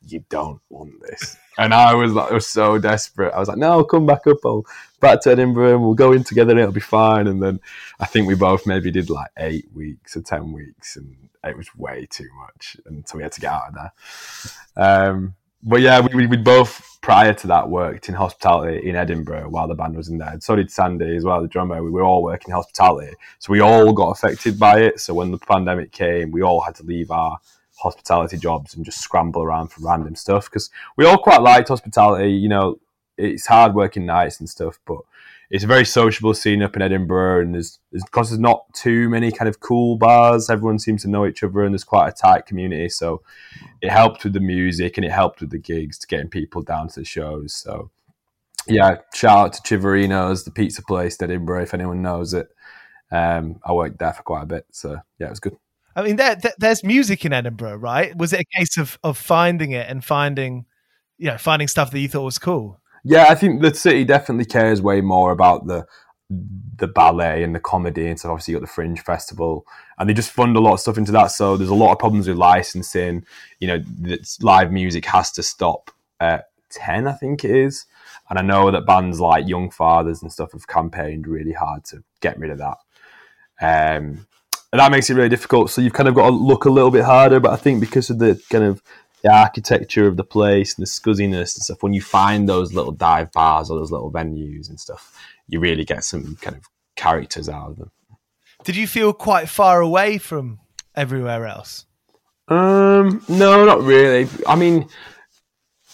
"You 0.06 0.24
don't 0.30 0.62
want 0.70 1.02
this." 1.02 1.38
And 1.58 1.74
I 1.74 1.96
was 1.96 2.14
like, 2.14 2.32
I 2.32 2.36
was 2.36 2.48
so 2.48 2.78
desperate. 2.78 3.34
I 3.34 3.40
was 3.40 3.48
like, 3.48 3.58
no, 3.58 3.72
I'll 3.72 3.84
come 3.84 4.06
back 4.06 4.28
up. 4.28 4.38
I'll 4.46 4.66
back 5.00 5.22
to 5.22 5.32
Edinburgh 5.32 5.76
and 5.76 5.82
we'll 5.82 5.94
go 5.94 6.12
in 6.12 6.24
together 6.24 6.52
and 6.52 6.60
it'll 6.60 6.72
be 6.72 6.80
fine. 6.80 7.28
And 7.28 7.42
then 7.42 7.60
I 8.00 8.06
think 8.06 8.28
we 8.28 8.36
both 8.36 8.66
maybe 8.66 8.92
did 8.92 9.10
like 9.10 9.32
eight 9.38 9.66
weeks 9.74 10.16
or 10.16 10.22
10 10.22 10.52
weeks 10.52 10.96
and 10.96 11.16
it 11.44 11.58
was 11.58 11.76
way 11.76 12.08
too 12.10 12.30
much. 12.40 12.78
And 12.86 13.08
so 13.08 13.18
we 13.18 13.24
had 13.24 13.32
to 13.34 13.42
get 13.42 13.52
out 13.52 13.70
of 13.70 13.76
there. 13.76 13.94
Um, 14.76 15.36
but 15.64 15.82
yeah, 15.82 16.02
we, 16.02 16.28
we 16.28 16.38
both, 16.38 17.00
prior 17.02 17.34
to 17.34 17.48
that, 17.48 17.70
worked 17.70 18.10
in 18.10 18.16
hospitality 18.16 18.88
in 18.88 18.96
Edinburgh 18.96 19.50
while 19.50 19.68
the 19.68 19.76
band 19.76 19.96
was 19.96 20.10
in 20.10 20.18
there. 20.18 20.38
So 20.40 20.56
did 20.56 20.72
Sandy 20.72 21.16
as 21.16 21.24
well, 21.24 21.42
the 21.42 21.48
drummer. 21.48 21.84
We 21.84 21.90
were 21.90 22.04
all 22.04 22.24
working 22.24 22.50
in 22.50 22.56
hospitality. 22.56 23.16
So 23.40 23.52
we 23.52 23.60
all 23.60 23.92
got 23.94 24.12
affected 24.12 24.60
by 24.60 24.80
it. 24.80 25.00
So 25.00 25.14
when 25.14 25.32
the 25.32 25.38
pandemic 25.38 25.92
came, 25.92 26.32
we 26.32 26.44
all 26.44 26.62
had 26.62 26.76
to 26.76 26.84
leave 26.84 27.12
our 27.12 27.40
hospitality 27.80 28.38
jobs 28.38 28.76
and 28.76 28.86
just 28.86 29.00
scramble 29.00 29.44
around 29.44 29.70
for 29.70 29.82
random 29.82 30.16
stuff 30.16 30.46
because 30.46 30.70
we 30.96 31.06
all 31.06 31.18
quite 31.18 31.42
liked 31.42 31.70
hospitality. 31.70 32.32
You 32.32 32.50
know, 32.50 32.80
it's 33.18 33.48
hard 33.48 33.74
working 33.74 34.06
nights 34.06 34.40
and 34.40 34.50
stuff, 34.50 34.80
but 34.86 35.00
it's 35.50 35.64
a 35.64 35.68
very 35.68 35.86
sociable 35.86 36.34
scene 36.34 36.62
up 36.62 36.76
in 36.76 36.82
Edinburgh, 36.82 37.42
and 37.42 37.56
there's 37.56 37.80
because 37.92 38.30
there's, 38.30 38.30
there's 38.32 38.40
not 38.40 38.66
too 38.74 39.10
many 39.10 39.32
kind 39.32 39.48
of 39.48 39.60
cool 39.60 39.98
bars. 39.98 40.50
Everyone 40.50 40.78
seems 40.78 41.04
to 41.04 41.10
know 41.10 41.26
each 41.26 41.42
other, 41.42 41.64
and 41.64 41.74
there's 41.74 41.86
quite 41.86 42.10
a 42.10 42.12
tight 42.12 42.46
community. 42.46 42.90
So 42.90 43.22
it 43.82 43.90
helped 43.90 44.24
with 44.24 44.34
the 44.34 44.40
music 44.40 44.98
and 44.98 45.06
it 45.06 45.12
helped 45.12 45.40
with 45.40 45.52
the 45.52 45.58
gigs 45.58 45.98
to 46.00 46.08
getting 46.08 46.30
people 46.30 46.64
down 46.64 46.90
to 46.90 47.00
the 47.00 47.06
shows. 47.06 47.54
So 47.54 47.92
yeah, 48.68 48.98
shout 49.14 49.38
out 49.38 49.54
to 49.54 49.62
Civerinos, 49.62 50.44
the 50.44 50.52
pizza 50.52 50.82
place 50.82 51.16
in 51.18 51.30
Edinburgh, 51.30 51.64
if 51.64 51.74
anyone 51.74 52.02
knows 52.02 52.34
it. 52.34 52.50
Um, 53.10 53.62
I 53.64 53.72
worked 53.72 54.00
there 54.00 54.14
for 54.14 54.24
quite 54.24 54.44
a 54.44 54.48
bit, 54.48 54.66
so 54.72 54.98
yeah, 55.20 55.28
it 55.28 55.30
was 55.30 55.40
good. 55.40 55.58
I 55.98 56.04
mean, 56.04 56.16
there, 56.16 56.36
there, 56.36 56.54
there's 56.58 56.84
music 56.84 57.26
in 57.26 57.34
Edinburgh, 57.34 57.78
right? 57.78 58.16
Was 58.18 58.32
it 58.32 58.42
a 58.42 58.58
case 58.58 58.78
of 58.78 58.98
of 59.04 59.18
finding 59.18 59.72
it 59.72 59.90
and 59.90 60.04
finding, 60.04 60.66
you 61.18 61.28
know, 61.28 61.38
finding 61.38 61.68
stuff 61.68 61.92
that 61.92 62.00
you 62.00 62.08
thought 62.08 62.24
was 62.24 62.40
cool? 62.40 62.80
Yeah, 63.04 63.26
I 63.30 63.36
think 63.36 63.62
the 63.62 63.74
city 63.74 64.06
definitely 64.06 64.46
cares 64.46 64.82
way 64.82 65.02
more 65.02 65.32
about 65.32 65.68
the 65.68 65.86
the 66.30 66.88
ballet 66.88 67.42
and 67.42 67.56
the 67.56 67.60
comedy 67.60 68.06
and 68.06 68.20
so 68.20 68.30
obviously 68.30 68.52
you 68.52 68.60
got 68.60 68.68
the 68.68 68.72
fringe 68.72 69.00
festival 69.00 69.66
and 69.98 70.10
they 70.10 70.14
just 70.14 70.30
fund 70.30 70.58
a 70.58 70.60
lot 70.60 70.74
of 70.74 70.80
stuff 70.82 70.98
into 70.98 71.14
that 71.14 71.28
so 71.28 71.56
there's 71.56 71.70
a 71.70 71.74
lot 71.74 71.94
of 71.94 72.00
problems 72.00 72.28
with 72.28 72.36
licensing 72.36 73.26
you 73.60 73.68
know 73.70 73.82
live 74.42 74.70
music 74.70 75.06
has 75.06 75.32
to 75.32 75.42
stop 75.42 75.90
at 76.20 76.50
ten, 76.70 77.08
I 77.08 77.14
think 77.14 77.44
it 77.44 77.52
is. 77.52 77.86
And 78.30 78.38
I 78.38 78.42
know 78.42 78.72
that 78.72 78.86
bands 78.86 79.20
like 79.20 79.48
Young 79.48 79.70
Fathers 79.70 80.22
and 80.22 80.32
stuff 80.32 80.52
have 80.52 80.68
campaigned 80.68 81.28
really 81.28 81.54
hard 81.54 81.86
to 81.86 82.04
get 82.22 82.38
rid 82.38 82.52
of 82.52 82.60
that. 82.60 82.78
Um, 83.60 84.28
and 84.72 84.80
that 84.80 84.92
makes 84.92 85.10
it 85.10 85.16
really 85.16 85.30
difficult. 85.30 85.70
So 85.70 85.82
you've 85.82 85.94
kind 85.94 86.10
of 86.10 86.16
got 86.16 86.30
to 86.30 86.36
look 86.36 86.66
a 86.66 86.70
little 86.70 86.92
bit 86.92 87.06
harder. 87.06 87.40
But 87.40 87.54
I 87.54 87.56
think 87.56 87.80
because 87.80 88.10
of 88.10 88.20
the 88.20 88.42
kind 88.50 88.64
of 88.64 88.82
the 89.24 89.32
architecture 89.32 90.08
of 90.08 90.18
the 90.18 90.24
place 90.24 90.78
and 90.78 90.86
the 90.86 90.90
scuzziness 90.90 91.56
and 91.56 91.64
stuff, 91.64 91.82
when 91.82 91.94
you 91.94 92.02
find 92.02 92.48
those 92.48 92.74
little 92.74 92.92
dive 92.92 93.32
bars 93.32 93.70
or 93.70 93.80
those 93.80 93.92
little 93.92 94.12
venues 94.12 94.70
and 94.70 94.80
stuff, 94.80 95.18
you 95.48 95.60
really 95.60 95.86
get 95.86 96.04
some 96.04 96.38
kind 96.42 96.56
of 96.56 96.68
characters 96.96 97.48
out 97.48 97.72
of 97.72 97.78
them. 97.78 97.92
Did 98.64 98.76
you 98.76 98.88
feel 98.88 99.14
quite 99.14 99.48
far 99.48 99.82
away 99.82 100.18
from 100.18 100.60
everywhere 100.96 101.46
else? 101.46 101.86
Um, 102.50 103.24
no, 103.30 103.66
not 103.66 103.82
really. 103.82 104.28
I 104.48 104.56
mean, 104.56 104.90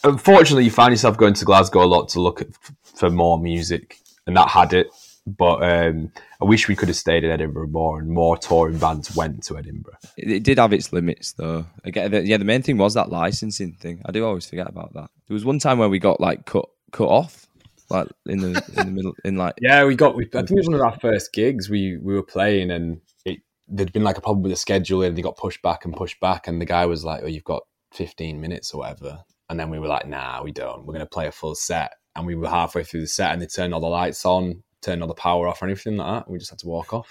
unfortunately, 0.04 0.64
you 0.66 0.72
find 0.72 0.92
yourself 0.92 1.18
going 1.18 1.34
to 1.36 1.46
Glasgow 1.46 1.84
a 1.84 1.86
lot 1.86 2.10
to 2.10 2.22
look 2.22 2.42
at, 2.42 2.48
for 2.84 3.10
more 3.10 3.38
music, 3.40 4.00
and 4.26 4.36
that 4.38 4.50
had 4.50 4.74
it. 4.74 4.88
But 5.26 5.64
um, 5.64 6.12
I 6.42 6.46
wish 6.46 6.68
we 6.68 6.76
could 6.76 6.90
have 6.90 6.98
stayed 6.98 7.24
in 7.24 7.32
Edinburgh 7.32 7.68
more, 7.68 7.98
and 8.00 8.10
more 8.10 8.38
touring 8.38 8.78
bands 8.78 9.16
went 9.16 9.44
to 9.44 9.58
Edinburgh. 9.58 9.98
It, 10.18 10.30
it 10.30 10.44
did 10.44 10.58
have 10.58 10.74
its 10.74 10.92
limits, 10.92 11.32
though. 11.34 11.66
Again, 11.86 12.12
the, 12.12 12.26
yeah, 12.26 12.38
the 12.38 12.44
main 12.44 12.62
thing 12.62 12.78
was 12.78 12.96
that 12.96 13.10
licensing 13.10 13.74
thing. 13.74 14.02
I 14.06 14.12
do 14.12 14.26
always 14.26 14.50
forget 14.50 14.68
about 14.68 14.94
that. 14.96 15.10
There 15.28 15.34
was 15.34 15.46
one 15.46 15.60
time 15.60 15.80
where 15.80 15.88
we 15.88 16.00
got 16.00 16.20
like 16.20 16.46
cut 16.46 16.66
cut 16.92 17.08
off, 17.08 17.48
like 17.90 18.08
in 18.26 18.40
the 18.40 18.64
in 18.78 18.86
the 18.86 18.92
middle, 18.92 19.14
in 19.24 19.38
like 19.38 19.54
Yeah, 19.62 19.86
we 19.86 19.96
got. 19.96 20.16
We, 20.16 20.26
I 20.26 20.40
think 20.40 20.52
it 20.52 20.58
was 20.58 20.68
one 20.68 20.76
of 20.76 20.82
our 20.82 21.00
first 21.00 21.32
gigs. 21.32 21.70
We 21.70 21.98
we 21.98 22.14
were 22.14 22.24
playing, 22.24 22.70
and 22.70 23.00
it 23.24 23.40
there'd 23.70 23.94
been 23.94 24.04
like 24.04 24.18
a 24.18 24.22
problem 24.22 24.44
with 24.44 24.52
the 24.52 24.58
schedule, 24.58 25.04
and 25.04 25.18
they 25.18 25.22
got 25.22 25.38
pushed 25.38 25.62
back 25.62 25.86
and 25.86 25.96
pushed 25.96 26.20
back, 26.20 26.48
and 26.50 26.60
the 26.60 26.66
guy 26.66 26.86
was 26.86 27.06
like, 27.06 27.22
"Oh, 27.24 27.28
you've 27.28 27.46
got 27.46 27.64
15 27.94 28.42
minutes 28.42 28.74
or 28.74 28.80
whatever," 28.80 29.24
and 29.50 29.58
then 29.58 29.70
we 29.70 29.80
were 29.80 29.88
like, 29.88 30.06
"Nah, 30.06 30.44
we 30.44 30.52
don't. 30.52 30.86
We're 30.86 30.94
going 30.94 31.00
to 31.00 31.06
play 31.06 31.28
a 31.28 31.32
full 31.32 31.56
set." 31.56 31.94
And 32.16 32.28
we 32.28 32.36
were 32.36 32.50
halfway 32.50 32.84
through 32.84 33.02
the 33.02 33.08
set, 33.08 33.32
and 33.32 33.42
they 33.42 33.48
turned 33.48 33.74
all 33.74 33.80
the 33.80 33.88
lights 33.88 34.24
on, 34.24 34.62
turned 34.84 35.02
all 35.02 35.08
the 35.08 35.14
power 35.14 35.48
off, 35.48 35.62
or 35.62 35.66
anything 35.66 35.98
like 35.98 36.26
that. 36.26 36.32
We 36.32 36.38
just 36.38 36.52
had 36.52 36.60
to 36.60 36.68
walk 36.68 36.94
off. 36.94 37.08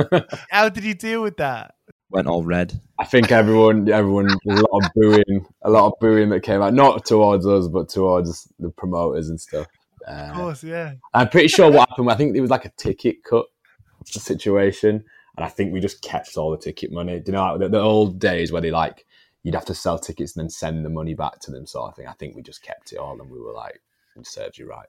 How 0.50 0.68
did 0.68 0.84
you 0.84 0.94
deal 0.94 1.22
with 1.22 1.36
that? 1.36 1.74
went 2.10 2.26
all 2.26 2.42
red. 2.42 2.80
I 2.98 3.04
think 3.04 3.32
everyone, 3.32 3.88
everyone, 3.88 4.28
a 4.30 4.52
lot 4.52 4.84
of 4.84 4.90
booing, 4.94 5.46
a 5.62 5.70
lot 5.70 5.86
of 5.86 5.92
booing 6.00 6.30
that 6.30 6.42
came 6.42 6.60
out, 6.60 6.74
not 6.74 7.06
towards 7.06 7.46
us, 7.46 7.68
but 7.68 7.88
towards 7.88 8.52
the 8.58 8.70
promoters 8.70 9.28
and 9.28 9.40
stuff. 9.40 9.66
Uh, 10.06 10.10
Of 10.12 10.34
course, 10.34 10.64
yeah. 10.64 10.94
I'm 11.14 11.28
pretty 11.28 11.48
sure 11.48 11.70
what 11.70 11.88
happened. 11.88 12.10
I 12.10 12.16
think 12.16 12.36
it 12.36 12.40
was 12.40 12.50
like 12.50 12.64
a 12.64 12.72
ticket 12.76 13.22
cut 13.22 13.46
situation, 14.04 15.04
and 15.36 15.44
I 15.44 15.48
think 15.48 15.72
we 15.72 15.80
just 15.80 16.02
kept 16.02 16.36
all 16.36 16.50
the 16.50 16.58
ticket 16.58 16.90
money. 16.90 17.20
Do 17.20 17.32
you 17.32 17.38
know 17.38 17.58
the, 17.58 17.68
the 17.68 17.80
old 17.80 18.18
days 18.18 18.50
where 18.50 18.62
they 18.62 18.70
like 18.70 19.06
you'd 19.42 19.54
have 19.54 19.64
to 19.66 19.74
sell 19.74 19.98
tickets 19.98 20.36
and 20.36 20.44
then 20.44 20.50
send 20.50 20.84
the 20.84 20.90
money 20.90 21.14
back 21.14 21.38
to 21.40 21.50
them, 21.50 21.66
sort 21.66 21.90
of 21.90 21.96
thing. 21.96 22.06
I 22.06 22.12
think 22.12 22.36
we 22.36 22.42
just 22.42 22.62
kept 22.62 22.92
it 22.92 22.98
all, 22.98 23.20
and 23.20 23.30
we 23.30 23.40
were 23.40 23.52
like, 23.52 23.80
"It 24.16 24.26
serves 24.26 24.58
you 24.58 24.68
right." 24.68 24.88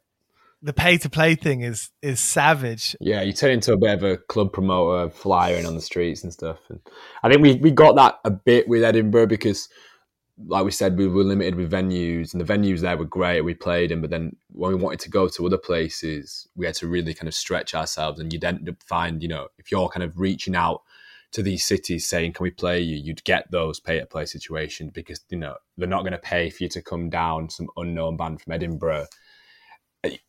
The 0.64 0.74
pay 0.74 0.98
to 1.00 1.10
play 1.10 1.36
thing 1.36 1.62
is 1.62 1.90
is 2.02 2.20
savage. 2.20 2.96
Yeah, 3.00 3.22
you 3.22 3.34
turn 3.34 3.52
into 3.52 3.74
a 3.74 3.78
bit 3.78 3.94
of 3.94 4.04
a 4.04 4.18
club 4.18 4.54
promoter, 4.54 5.10
flying 5.10 5.66
on 5.66 5.76
the 5.76 5.82
streets 5.82 6.24
and 6.24 6.32
stuff. 6.32 6.60
And 6.70 6.80
I 7.24 7.30
think 7.30 7.42
we, 7.42 7.56
we 7.56 7.72
got 7.72 7.96
that 7.96 8.20
a 8.24 8.30
bit 8.30 8.68
with 8.68 8.84
Edinburgh 8.84 9.28
because, 9.28 9.70
like 10.46 10.64
we 10.64 10.72
said, 10.72 10.98
we 10.98 11.08
were 11.08 11.24
limited 11.24 11.56
with 11.56 11.72
venues, 11.72 12.34
and 12.34 12.42
the 12.42 12.54
venues 12.54 12.82
there 12.82 12.98
were 12.98 13.06
great. 13.06 13.42
We 13.42 13.56
played 13.56 13.92
in, 13.92 14.02
but 14.02 14.12
then 14.12 14.36
when 14.52 14.72
we 14.72 14.76
wanted 14.76 15.00
to 15.02 15.10
go 15.10 15.28
to 15.30 15.46
other 15.46 15.58
places, 15.58 16.48
we 16.56 16.68
had 16.68 16.76
to 16.76 16.88
really 16.88 17.16
kind 17.16 17.28
of 17.28 17.34
stretch 17.34 17.74
ourselves. 17.74 18.20
And 18.20 18.32
you'd 18.32 18.44
end 18.44 18.70
up 18.70 18.84
find, 18.84 19.24
you 19.24 19.30
know, 19.30 19.48
if 19.58 19.72
you're 19.72 19.90
kind 19.90 20.04
of 20.04 20.20
reaching 20.20 20.56
out 20.56 20.82
to 21.32 21.42
these 21.42 21.66
cities 21.66 22.08
saying, 22.08 22.34
"Can 22.34 22.44
we 22.44 22.52
play 22.52 22.82
you?" 22.82 22.98
You'd 22.98 23.24
get 23.24 23.50
those 23.50 23.80
pay 23.80 24.00
to 24.00 24.06
play 24.06 24.26
situations 24.26 24.92
because 24.94 25.22
you 25.30 25.38
know 25.38 25.56
they're 25.78 25.88
not 25.88 26.02
going 26.02 26.12
to 26.12 26.20
pay 26.20 26.50
for 26.50 26.64
you 26.64 26.70
to 26.70 26.82
come 26.82 27.10
down 27.10 27.50
some 27.50 27.70
unknown 27.78 28.18
band 28.18 28.42
from 28.42 28.54
Edinburgh 28.54 29.08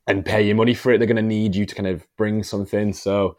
and 0.06 0.24
pay 0.24 0.46
you 0.46 0.54
money 0.54 0.74
for 0.74 0.92
it. 0.92 0.98
They're 0.98 1.06
going 1.06 1.16
to 1.16 1.22
need 1.22 1.54
you 1.54 1.66
to 1.66 1.74
kind 1.74 1.86
of 1.86 2.06
bring 2.16 2.42
something. 2.42 2.92
So, 2.92 3.36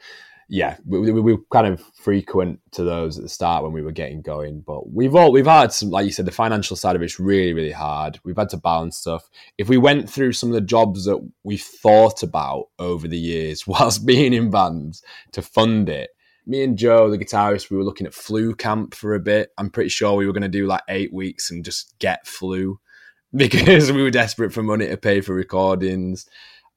yeah, 0.49 0.77
we, 0.85 0.99
we, 0.99 1.11
we, 1.11 1.33
were 1.33 1.41
kind 1.51 1.67
of 1.67 1.81
frequent 1.95 2.59
to 2.71 2.83
those 2.83 3.17
at 3.17 3.23
the 3.23 3.29
start 3.29 3.63
when 3.63 3.71
we 3.71 3.81
were 3.81 3.91
getting 3.91 4.21
going. 4.21 4.61
But 4.61 4.91
we've 4.91 5.15
all 5.15 5.31
we've 5.31 5.45
had 5.45 5.71
some, 5.71 5.89
like 5.89 6.05
you 6.05 6.11
said, 6.11 6.25
the 6.25 6.31
financial 6.31 6.75
side 6.75 6.95
of 6.95 7.01
it's 7.01 7.19
really 7.19 7.53
really 7.53 7.71
hard. 7.71 8.19
We've 8.23 8.37
had 8.37 8.49
to 8.49 8.57
balance 8.57 8.97
stuff. 8.97 9.29
If 9.57 9.69
we 9.69 9.77
went 9.77 10.09
through 10.09 10.33
some 10.33 10.49
of 10.49 10.53
the 10.53 10.61
jobs 10.61 11.05
that 11.05 11.19
we 11.43 11.57
thought 11.57 12.23
about 12.23 12.65
over 12.77 13.07
the 13.07 13.17
years 13.17 13.65
whilst 13.67 14.05
being 14.05 14.33
in 14.33 14.49
bands 14.49 15.03
to 15.31 15.41
fund 15.41 15.89
it. 15.89 16.11
Me 16.45 16.61
and 16.61 16.77
Joe, 16.77 17.09
the 17.09 17.17
guitarist, 17.17 17.69
we 17.69 17.77
were 17.77 17.85
looking 17.85 18.05
at 18.05 18.13
flu 18.13 18.53
camp 18.53 18.93
for 18.95 19.15
a 19.15 19.19
bit. 19.19 19.51
I'm 19.57 19.69
pretty 19.69 19.87
sure 19.87 20.15
we 20.15 20.27
were 20.27 20.33
going 20.33 20.41
to 20.41 20.49
do 20.49 20.67
like 20.67 20.81
eight 20.89 21.13
weeks 21.13 21.49
and 21.49 21.63
just 21.63 21.97
get 21.99 22.27
flu 22.27 22.81
because 23.35 23.91
we 23.91 24.03
were 24.03 24.11
desperate 24.11 24.53
for 24.53 24.63
money 24.63 24.87
to 24.87 24.97
pay 24.97 25.21
for 25.21 25.33
recordings. 25.33 26.27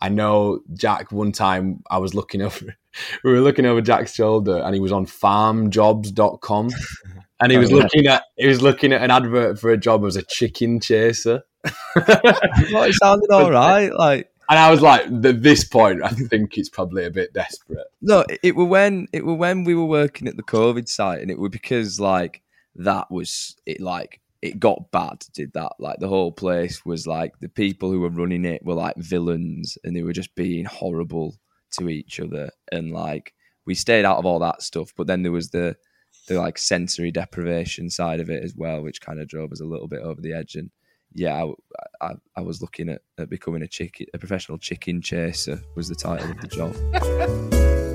I 0.01 0.09
know 0.09 0.61
Jack 0.75 1.11
one 1.11 1.33
time 1.33 1.83
I 1.91 1.99
was 1.99 2.15
looking 2.15 2.43
over 2.43 2.77
we 3.25 3.33
were 3.33 3.41
looking 3.41 3.67
over 3.67 3.81
Jack's 3.81 4.15
shoulder 4.15 4.59
and 4.59 4.75
he 4.75 4.81
was 4.81 4.93
on 4.93 5.07
farmjobs.com 5.07 6.71
and 7.41 7.53
he 7.53 7.59
oh, 7.59 7.61
was 7.61 7.73
looking 7.73 8.07
at 8.07 8.25
he 8.37 8.47
was 8.47 8.63
looking 8.63 8.93
at 8.93 9.03
an 9.03 9.11
advert 9.11 9.59
for 9.59 9.71
a 9.71 9.77
job 9.77 10.05
as 10.05 10.17
a 10.17 10.23
chicken 10.23 10.81
chaser. 10.81 11.43
Well, 11.97 12.85
it 12.85 12.95
sounded 12.95 13.31
all 13.31 13.51
right. 13.51 13.93
Like 13.93 14.31
And 14.49 14.59
I 14.59 14.71
was 14.71 14.81
like, 14.81 15.07
at 15.07 15.43
this 15.43 15.65
point, 15.65 16.03
I 16.03 16.11
think 16.11 16.57
it's 16.57 16.69
probably 16.69 17.05
a 17.05 17.11
bit 17.11 17.33
desperate. 17.33 17.87
no, 18.01 18.25
it 18.43 18.55
were 18.55 18.65
when 18.65 19.09
it 19.13 19.25
were 19.25 19.35
when 19.35 19.65
we 19.65 19.75
were 19.75 19.87
working 19.87 20.29
at 20.29 20.37
the 20.37 20.43
COVID 20.43 20.89
site, 20.89 21.23
and 21.23 21.31
it 21.31 21.39
were 21.39 21.49
because 21.49 21.99
like 21.99 22.43
that 22.77 23.11
was 23.11 23.57
it. 23.67 23.81
Like 23.81 24.21
it 24.47 24.61
got 24.61 24.91
bad. 24.91 25.25
Did 25.35 25.53
that 25.55 25.73
like 25.79 25.99
the 25.99 26.09
whole 26.09 26.33
place 26.33 26.85
was 26.85 27.07
like 27.07 27.39
the 27.41 27.49
people 27.49 27.91
who 27.91 28.01
were 28.01 28.11
running 28.11 28.45
it 28.45 28.65
were 28.65 28.75
like 28.75 28.97
villains, 28.97 29.77
and 29.85 29.97
they 29.97 30.03
were 30.03 30.13
just 30.13 30.35
being 30.35 30.65
horrible 30.65 31.37
to 31.73 31.89
each 31.89 32.21
other, 32.21 32.51
and 32.73 32.93
like 32.93 33.35
we 33.67 33.75
stayed 33.75 34.05
out 34.05 34.19
of 34.19 34.27
all 34.27 34.39
that 34.41 34.63
stuff. 34.63 34.93
But 34.97 35.07
then 35.07 35.23
there 35.23 35.33
was 35.33 35.51
the 35.51 35.77
the 36.29 36.39
like 36.39 36.59
sensory 36.59 37.11
deprivation 37.11 37.91
side 37.91 38.21
of 38.21 38.31
it 38.31 38.43
as 38.43 38.55
well, 38.57 38.83
which 38.83 39.01
kind 39.01 39.21
of 39.21 39.29
drove 39.29 39.53
us 39.53 39.61
a 39.61 39.67
little 39.67 39.89
bit 39.89 40.01
over 40.01 40.21
the 40.21 40.33
edge. 40.33 40.55
And 40.57 40.71
yeah, 41.13 41.45
I, 42.01 42.07
I, 42.07 42.15
I 42.37 42.41
was 42.41 42.61
looking 42.61 42.89
at, 42.89 43.03
at 43.19 43.31
becoming 43.31 43.63
a 43.63 43.69
chicken, 43.69 44.07
a 44.13 44.19
professional 44.19 44.59
chicken 44.59 45.01
chaser 45.01 45.61
was 45.77 45.89
the 45.89 45.95
title 45.95 46.31
of 46.31 46.41
the 46.41 46.49
job. 46.49 47.83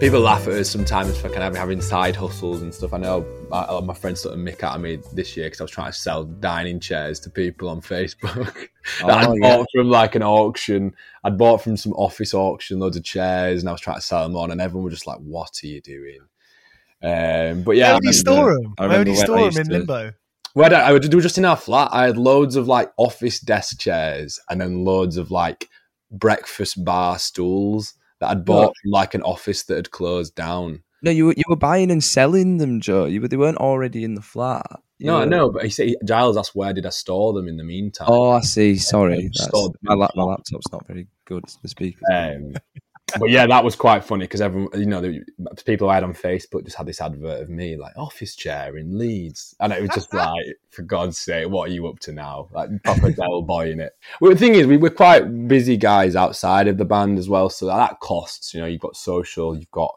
People 0.00 0.20
laugh 0.20 0.46
at 0.46 0.52
us 0.54 0.70
sometimes 0.70 1.18
for 1.18 1.28
kind 1.28 1.42
of 1.42 1.56
having 1.56 1.80
side 1.80 2.14
hustles 2.14 2.62
and 2.62 2.72
stuff. 2.72 2.92
I 2.94 2.98
know 2.98 3.26
my, 3.50 3.64
a 3.64 3.72
lot 3.72 3.78
of 3.80 3.84
my 3.84 3.94
friends 3.94 4.20
sort 4.20 4.32
of 4.32 4.40
mick 4.40 4.62
out 4.62 4.76
of 4.76 4.80
me 4.80 5.00
this 5.12 5.36
year 5.36 5.46
because 5.46 5.60
I 5.60 5.64
was 5.64 5.72
trying 5.72 5.90
to 5.90 5.98
sell 5.98 6.22
dining 6.22 6.78
chairs 6.78 7.18
to 7.20 7.30
people 7.30 7.68
on 7.68 7.80
Facebook 7.82 8.68
that 9.00 9.10
I'd 9.10 9.26
Oh, 9.26 9.36
bought 9.40 9.66
from 9.74 9.90
like 9.90 10.14
an 10.14 10.22
auction. 10.22 10.94
I'd 11.24 11.36
bought 11.36 11.62
from 11.62 11.76
some 11.76 11.94
office 11.94 12.32
auction 12.32 12.78
loads 12.78 12.96
of 12.96 13.02
chairs 13.02 13.60
and 13.62 13.68
I 13.68 13.72
was 13.72 13.80
trying 13.80 13.96
to 13.96 14.02
sell 14.02 14.22
them 14.22 14.36
on, 14.36 14.52
and 14.52 14.60
everyone 14.60 14.84
was 14.84 14.94
just 14.94 15.08
like, 15.08 15.18
"What 15.18 15.50
are 15.64 15.66
you 15.66 15.80
doing?" 15.80 16.20
Um, 17.02 17.62
but 17.64 17.72
yeah, 17.72 17.86
Where 17.88 17.90
I 17.90 17.94
would 17.94 18.04
you 18.04 18.10
remember- 18.10 18.12
store 18.12 18.54
them? 18.54 18.74
I 18.78 18.86
Where 18.86 18.98
would 18.98 19.08
you 19.08 19.12
remember 19.14 19.32
when 19.32 19.42
I 19.44 19.50
store 19.50 19.50
them 19.50 19.60
in 19.60 19.66
to- 19.66 19.78
limbo? 19.78 20.12
Well, 20.54 20.74
I, 20.74 20.78
I 20.78 20.92
would 20.92 21.10
do 21.10 21.20
just 21.20 21.38
in 21.38 21.44
our 21.44 21.56
flat. 21.56 21.88
I 21.92 22.04
had 22.06 22.16
loads 22.16 22.54
of 22.54 22.68
like 22.68 22.92
office 22.98 23.40
desk 23.40 23.80
chairs 23.80 24.38
and 24.48 24.60
then 24.60 24.84
loads 24.84 25.16
of 25.16 25.32
like 25.32 25.68
breakfast 26.12 26.84
bar 26.84 27.18
stools 27.18 27.94
that 28.20 28.30
I'd 28.30 28.44
bought 28.44 28.74
from 28.82 28.90
like 28.90 29.14
an 29.14 29.22
office 29.22 29.64
that 29.64 29.76
had 29.76 29.90
closed 29.90 30.34
down. 30.34 30.82
No, 31.02 31.10
you 31.10 31.26
were 31.26 31.34
you 31.36 31.44
were 31.48 31.56
buying 31.56 31.90
and 31.90 32.02
selling 32.02 32.58
them, 32.58 32.80
Joe. 32.80 33.04
You 33.04 33.20
were, 33.20 33.28
they 33.28 33.36
weren't 33.36 33.58
already 33.58 34.04
in 34.04 34.14
the 34.14 34.22
flat. 34.22 34.66
No, 35.00 35.20
I 35.20 35.26
know, 35.26 35.50
but 35.50 35.62
he 35.62 35.70
said 35.70 35.94
Giles 36.04 36.36
asked 36.36 36.56
where 36.56 36.72
did 36.72 36.84
I 36.84 36.90
store 36.90 37.32
them 37.32 37.46
in 37.46 37.56
the 37.56 37.62
meantime. 37.62 38.08
Oh, 38.10 38.30
I 38.30 38.40
see. 38.40 38.76
Sorry, 38.76 39.30
my, 39.82 39.94
lap, 39.94 40.10
my 40.16 40.24
laptop's 40.24 40.72
not 40.72 40.86
very 40.88 41.06
good. 41.24 41.44
The 41.62 41.68
speakers. 41.68 42.02
Um, 42.12 42.54
but 43.18 43.30
yeah, 43.30 43.46
that 43.46 43.64
was 43.64 43.76
quite 43.76 44.04
funny 44.04 44.24
because 44.24 44.40
everyone, 44.40 44.68
you 44.78 44.86
know, 44.86 45.00
the 45.00 45.24
people 45.64 45.88
I 45.88 45.94
had 45.94 46.04
on 46.04 46.12
Facebook 46.12 46.64
just 46.64 46.76
had 46.76 46.86
this 46.86 47.00
advert 47.00 47.42
of 47.42 47.48
me 47.48 47.76
like 47.76 47.96
office 47.96 48.36
chair 48.36 48.76
in 48.76 48.98
Leeds, 48.98 49.54
and 49.60 49.72
it 49.72 49.80
was 49.80 49.90
just 49.90 50.12
like, 50.14 50.44
for 50.70 50.82
God's 50.82 51.18
sake, 51.18 51.48
what 51.48 51.70
are 51.70 51.72
you 51.72 51.86
up 51.86 51.98
to 52.00 52.12
now? 52.12 52.48
Like 52.52 52.70
proper 52.84 53.10
Del 53.10 53.42
Boy 53.42 53.70
in 53.70 53.80
it. 53.80 53.92
Well, 54.20 54.32
the 54.32 54.38
thing 54.38 54.54
is, 54.54 54.66
we 54.66 54.76
were 54.76 54.90
quite 54.90 55.48
busy 55.48 55.76
guys 55.76 56.16
outside 56.16 56.68
of 56.68 56.78
the 56.78 56.84
band 56.84 57.18
as 57.18 57.28
well, 57.28 57.48
so 57.48 57.66
that 57.66 58.00
costs. 58.00 58.52
You 58.54 58.60
know, 58.60 58.66
you've 58.66 58.80
got 58.80 58.96
social, 58.96 59.56
you've 59.56 59.70
got, 59.70 59.94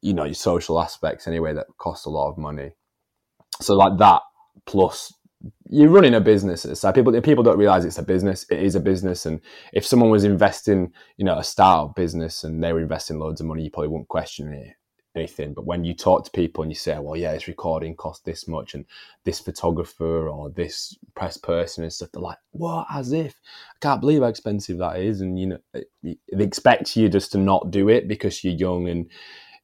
you 0.00 0.14
know, 0.14 0.24
your 0.24 0.34
social 0.34 0.80
aspects 0.80 1.26
anyway 1.26 1.52
that 1.54 1.66
cost 1.78 2.06
a 2.06 2.10
lot 2.10 2.30
of 2.30 2.38
money. 2.38 2.72
So 3.60 3.74
like 3.74 3.98
that 3.98 4.22
plus 4.66 5.12
you're 5.70 5.90
running 5.90 6.14
a 6.14 6.20
business 6.20 6.66
So. 6.74 6.92
People 6.92 7.20
people 7.22 7.44
don't 7.44 7.58
realize 7.58 7.84
it's 7.84 7.98
a 7.98 8.02
business. 8.02 8.46
It 8.50 8.60
is 8.60 8.74
a 8.74 8.80
business, 8.80 9.26
and 9.26 9.40
if 9.72 9.86
someone 9.86 10.10
was 10.10 10.24
investing, 10.24 10.92
you 11.16 11.24
know, 11.24 11.38
a 11.38 11.44
startup 11.44 11.94
business 11.96 12.44
and 12.44 12.62
they 12.62 12.72
were 12.72 12.80
investing 12.80 13.18
loads 13.18 13.40
of 13.40 13.46
money, 13.46 13.64
you 13.64 13.70
probably 13.70 13.88
wouldn't 13.88 14.08
question 14.08 14.52
it, 14.52 14.74
anything. 15.16 15.54
But 15.54 15.66
when 15.66 15.84
you 15.84 15.94
talk 15.94 16.24
to 16.24 16.30
people 16.30 16.62
and 16.62 16.70
you 16.70 16.76
say, 16.76 16.98
"Well, 16.98 17.16
yeah, 17.16 17.32
this 17.32 17.48
recording 17.48 17.96
cost 17.96 18.24
this 18.24 18.46
much," 18.48 18.74
and 18.74 18.84
this 19.24 19.40
photographer 19.40 20.28
or 20.28 20.50
this 20.50 20.96
press 21.14 21.36
person 21.36 21.84
and 21.84 21.92
stuff, 21.92 22.10
they're 22.12 22.22
like, 22.22 22.38
"What? 22.52 22.86
As 22.90 23.12
if 23.12 23.34
I 23.76 23.78
can't 23.80 24.00
believe 24.00 24.22
how 24.22 24.28
expensive 24.28 24.78
that 24.78 25.00
is," 25.00 25.20
and 25.20 25.38
you 25.38 25.46
know, 25.46 25.58
they 26.02 26.44
expect 26.44 26.96
you 26.96 27.08
just 27.08 27.32
to 27.32 27.38
not 27.38 27.70
do 27.70 27.88
it 27.88 28.08
because 28.08 28.44
you're 28.44 28.54
young 28.54 28.88
and 28.88 29.06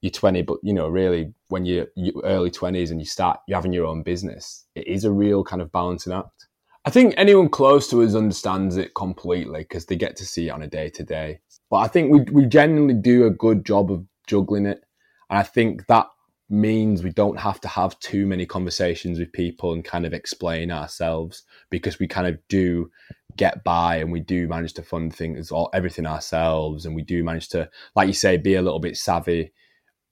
you're 0.00 0.10
20, 0.10 0.42
but 0.42 0.58
you 0.62 0.72
know, 0.72 0.88
really, 0.88 1.32
when 1.48 1.64
you're, 1.64 1.86
you 1.96 2.20
early 2.24 2.50
20s 2.50 2.90
and 2.90 3.00
you 3.00 3.06
start 3.06 3.40
you 3.48 3.54
having 3.54 3.72
your 3.72 3.86
own 3.86 4.02
business, 4.02 4.66
it 4.74 4.86
is 4.86 5.04
a 5.04 5.12
real 5.12 5.42
kind 5.42 5.62
of 5.62 5.72
balancing 5.72 6.12
act. 6.12 6.46
I 6.84 6.90
think 6.90 7.14
anyone 7.16 7.48
close 7.48 7.88
to 7.90 8.02
us 8.02 8.14
understands 8.14 8.76
it 8.76 8.94
completely 8.94 9.60
because 9.60 9.86
they 9.86 9.96
get 9.96 10.16
to 10.16 10.26
see 10.26 10.48
it 10.48 10.52
on 10.52 10.62
a 10.62 10.68
day 10.68 10.88
to 10.90 11.02
day. 11.02 11.40
But 11.70 11.78
I 11.78 11.88
think 11.88 12.12
we 12.12 12.20
we 12.32 12.46
genuinely 12.46 12.94
do 12.94 13.26
a 13.26 13.30
good 13.30 13.64
job 13.64 13.90
of 13.90 14.06
juggling 14.26 14.66
it, 14.66 14.82
and 15.28 15.38
I 15.38 15.42
think 15.42 15.86
that 15.86 16.06
means 16.50 17.02
we 17.02 17.10
don't 17.10 17.38
have 17.38 17.60
to 17.60 17.68
have 17.68 17.98
too 18.00 18.26
many 18.26 18.46
conversations 18.46 19.18
with 19.18 19.32
people 19.32 19.72
and 19.72 19.84
kind 19.84 20.06
of 20.06 20.14
explain 20.14 20.70
ourselves 20.70 21.42
because 21.68 21.98
we 21.98 22.06
kind 22.06 22.26
of 22.26 22.38
do 22.48 22.90
get 23.36 23.62
by 23.64 23.96
and 23.96 24.10
we 24.10 24.20
do 24.20 24.48
manage 24.48 24.72
to 24.72 24.82
fund 24.82 25.14
things 25.14 25.52
all 25.52 25.68
everything 25.74 26.06
ourselves 26.06 26.86
and 26.86 26.94
we 26.94 27.02
do 27.02 27.22
manage 27.22 27.50
to 27.50 27.68
like 27.94 28.06
you 28.06 28.14
say 28.14 28.38
be 28.38 28.54
a 28.54 28.62
little 28.62 28.80
bit 28.80 28.96
savvy 28.96 29.52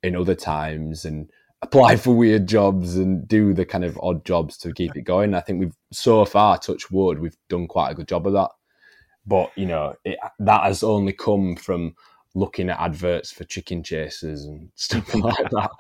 in 0.03 0.17
other 0.17 0.35
times 0.35 1.05
and 1.05 1.31
apply 1.63 1.97
for 1.97 2.15
weird 2.15 2.47
jobs 2.47 2.97
and 2.97 3.27
do 3.27 3.55
the 3.55 3.65
kind 3.65 3.85
of 3.85 3.99
odd 4.03 4.25
jobs 4.25 4.57
to 4.59 4.73
keep 4.73 4.97
it 4.97 5.03
going. 5.03 5.35
I 5.35 5.41
think 5.41 5.61
we've 5.61 5.77
so 5.93 6.25
far, 6.25 6.59
touch 6.59 6.91
wood, 6.91 7.19
we've 7.19 7.37
done 7.49 7.67
quite 7.67 7.91
a 7.91 7.95
good 7.95 8.09
job 8.09 8.27
of 8.27 8.35
that. 8.35 8.51
But 9.27 9.51
you 9.57 9.67
know, 9.67 9.95
it, 10.05 10.19
that 10.39 10.65
has 10.65 10.83
only 10.83 11.13
come 11.13 11.57
from 11.57 11.95
looking 12.35 12.69
at 12.69 12.79
adverts 12.79 13.33
for 13.33 13.45
chicken 13.45 13.83
chasers 13.83 14.45
and 14.45 14.71
stuff 14.77 15.15
like 15.15 15.51
that. 15.51 15.71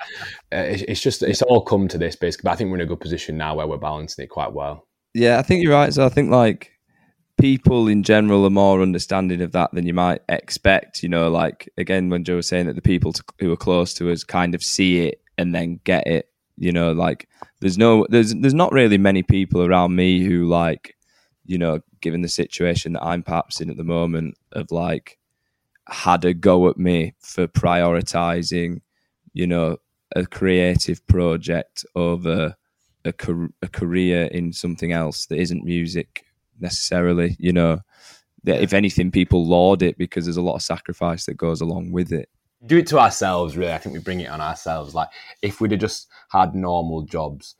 Uh, 0.53 0.57
it, 0.57 0.85
it's 0.89 1.01
just 1.01 1.23
it's 1.23 1.43
all 1.43 1.63
come 1.63 1.89
to 1.89 1.99
this 1.99 2.17
basically. 2.17 2.49
But 2.49 2.53
I 2.53 2.57
think 2.57 2.71
we're 2.71 2.77
in 2.77 2.83
a 2.83 2.87
good 2.87 3.01
position 3.01 3.37
now 3.37 3.55
where 3.55 3.67
we're 3.67 3.77
balancing 3.77 4.25
it 4.25 4.29
quite 4.29 4.53
well. 4.53 4.87
Yeah, 5.15 5.39
I 5.39 5.43
think 5.43 5.63
you're 5.63 5.73
right. 5.73 5.93
So 5.95 6.05
I 6.05 6.09
think 6.09 6.31
like 6.31 6.73
people 7.39 7.89
in 7.89 8.03
general 8.03 8.45
are 8.45 8.51
more 8.51 8.81
understanding 8.83 9.43
of 9.43 9.53
that 9.53 9.71
than 9.73 9.87
you 9.87 9.95
might 9.95 10.23
expect. 10.29 11.03
You 11.03 11.09
know, 11.09 11.31
like 11.31 11.69
again, 11.77 12.09
when 12.09 12.25
Joe 12.25 12.37
was 12.37 12.49
saying 12.49 12.67
that 12.67 12.77
the 12.77 12.83
people 12.83 13.13
to, 13.13 13.23
who 13.41 13.53
are 13.53 13.57
close 13.57 13.95
to 13.95 14.11
us 14.11 14.25
kind 14.25 14.55
of 14.55 14.63
see 14.63 15.07
it 15.07 15.21
and 15.39 15.55
then 15.55 15.81
get 15.85 16.07
it. 16.07 16.29
You 16.57 16.73
know, 16.73 16.93
like 16.93 17.29
there's 17.61 17.77
no 17.77 18.07
there's 18.09 18.35
there's 18.35 18.55
not 18.55 18.73
really 18.73 18.99
many 18.99 19.23
people 19.23 19.63
around 19.63 19.95
me 19.95 20.25
who 20.25 20.47
like, 20.47 20.97
you 21.45 21.59
know, 21.59 21.81
given 22.01 22.23
the 22.23 22.29
situation 22.29 22.95
that 22.95 23.05
I'm 23.05 23.23
perhaps 23.23 23.61
in 23.61 23.71
at 23.71 23.77
the 23.77 23.85
moment, 23.85 24.37
of 24.53 24.71
like 24.71 25.19
had 25.89 26.25
a 26.25 26.35
go 26.35 26.69
at 26.69 26.79
me 26.79 27.15
for 27.21 27.47
prioritizing, 27.47 28.81
you 29.35 29.47
know, 29.47 29.77
a 30.15 30.25
creative 30.25 31.07
project 31.07 31.85
over 31.95 32.57
a, 33.05 33.13
a 33.63 33.69
career 33.69 34.25
in 34.27 34.53
something 34.53 34.93
else 34.93 35.27
that 35.27 35.39
isn't 35.39 35.65
music 35.65 36.26
necessarily. 36.61 37.37
You 37.39 37.53
know, 37.53 37.81
that 38.45 38.63
if 38.63 38.73
anything, 38.73 39.11
people 39.11 39.47
laud 39.47 39.83
it 39.83 39.99
because 39.99 40.25
there's 40.25 40.37
a 40.37 40.43
lot 40.43 40.57
of 40.57 40.63
sacrifice 40.63 41.27
that 41.27 41.37
goes 41.37 41.61
along 41.61 41.93
with 41.93 42.13
it 42.13 42.29
do 42.65 42.79
it 42.79 42.87
to 42.89 42.99
ourselves. 42.99 43.57
Really, 43.57 43.73
I 43.73 43.79
think 43.79 43.95
we 43.95 44.01
bring 44.01 44.21
it 44.21 44.31
on 44.31 44.41
ourselves. 44.41 44.95
Like 44.95 45.09
if 45.43 45.61
we'd 45.61 45.73
have 45.73 45.81
just 45.81 46.09
had 46.31 46.55
normal 46.55 47.03
jobs, 47.03 47.57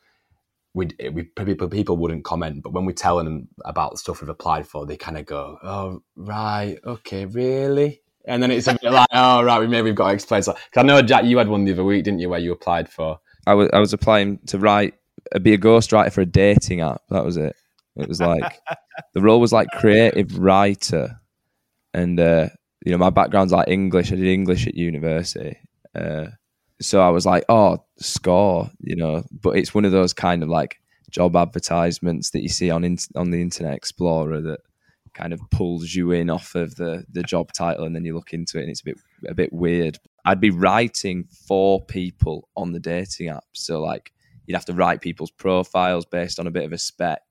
we'd 0.75 0.95
we 1.13 1.25
people 1.25 1.69
people 1.69 1.97
wouldn't 1.97 2.25
comment. 2.25 2.63
But 2.63 2.73
when 2.73 2.85
we're 2.85 2.93
telling 2.93 3.25
them 3.25 3.49
about 3.65 3.93
the 3.93 3.99
stuff 3.99 4.21
we've 4.21 4.29
applied 4.29 4.67
for, 4.67 4.87
they 4.87 4.97
kind 4.97 5.19
of 5.19 5.27
go, 5.27 5.59
"Oh 5.63 6.03
right, 6.17 6.79
okay, 6.85 7.27
really." 7.27 8.03
And 8.25 8.43
then 8.43 8.51
it's 8.51 8.67
a 8.67 8.77
bit 8.81 8.93
like, 8.93 9.09
"Oh 9.13 9.43
right, 9.43 9.61
we 9.61 9.67
maybe 9.67 9.91
we've 9.91 9.95
got 9.95 10.09
to 10.09 10.15
explain." 10.15 10.43
So, 10.43 10.53
cause 10.53 10.61
I 10.77 10.83
know 10.83 11.03
Jack, 11.03 11.25
you 11.25 11.39
had 11.39 11.49
one 11.49 11.65
the 11.65 11.73
other 11.73 11.85
week, 11.85 12.05
didn't 12.05 12.21
you, 12.21 12.29
where 12.29 12.41
you 12.41 12.53
applied 12.53 12.89
for? 12.89 13.21
I 13.47 13.55
was 13.55 13.69
I 13.73 13.79
was 13.79 13.93
applying 13.93 14.39
to 14.47 14.59
write, 14.59 14.95
be 15.43 15.53
a 15.53 15.59
ghostwriter 15.59 16.13
for 16.13 16.23
a 16.23 16.27
dating 16.27 16.81
app. 16.81 17.03
That 17.11 17.25
was 17.25 17.37
it. 17.37 17.57
It 17.97 18.09
was 18.09 18.21
like 18.21 18.61
the 19.15 19.23
role 19.23 19.41
was 19.41 19.53
like 19.53 19.69
creative 19.73 20.39
writer, 20.39 21.21
and 21.95 22.19
uh, 22.21 22.49
you 22.85 22.93
know, 22.93 22.99
my 22.99 23.11
background's 23.11 23.53
like 23.53 23.69
English. 23.69 24.13
I 24.13 24.17
did 24.17 24.27
English 24.27 24.67
at 24.67 24.75
university. 24.75 25.59
Uh, 25.95 26.27
so 26.81 27.01
I 27.01 27.09
was 27.09 27.25
like, 27.25 27.45
oh, 27.49 27.85
score, 27.99 28.71
you 28.81 28.97
know. 28.97 29.25
But 29.31 29.57
it's 29.57 29.75
one 29.75 29.85
of 29.85 29.93
those 29.93 30.13
kind 30.13 30.43
of 30.43 30.49
like 30.49 30.79
job 31.11 31.37
advertisements 31.37 32.31
that 32.31 32.43
you 32.43 32.49
see 32.49 32.71
on 32.71 32.85
in, 32.85 32.99
on 33.15 33.31
the 33.31 33.41
Internet 33.41 33.75
Explorer 33.75 34.41
that 34.43 34.61
kind 35.15 35.33
of 35.33 35.41
pulls 35.51 35.95
you 35.95 36.13
in 36.13 36.29
off 36.29 36.55
of 36.55 36.77
the 36.77 37.05
the 37.11 37.23
job 37.23 37.53
title, 37.53 37.85
and 37.85 37.97
then 37.97 38.05
you 38.05 38.15
look 38.15 38.35
into 38.35 38.59
it, 38.59 38.63
and 38.63 38.71
it's 38.71 38.83
a 38.83 38.85
bit 38.85 38.99
a 39.27 39.35
bit 39.35 39.53
weird. 39.53 39.99
I'd 40.25 40.41
be 40.41 40.51
writing 40.51 41.29
for 41.47 41.85
people 41.85 42.49
on 42.57 42.73
the 42.73 42.81
dating 42.81 43.29
app, 43.29 43.45
so 43.53 43.81
like 43.81 44.13
you'd 44.47 44.55
have 44.55 44.65
to 44.67 44.75
write 44.75 45.01
people's 45.01 45.31
profiles 45.31 46.05
based 46.07 46.39
on 46.39 46.47
a 46.47 46.51
bit 46.51 46.65
of 46.65 46.73
a 46.73 46.79
spec, 46.79 47.23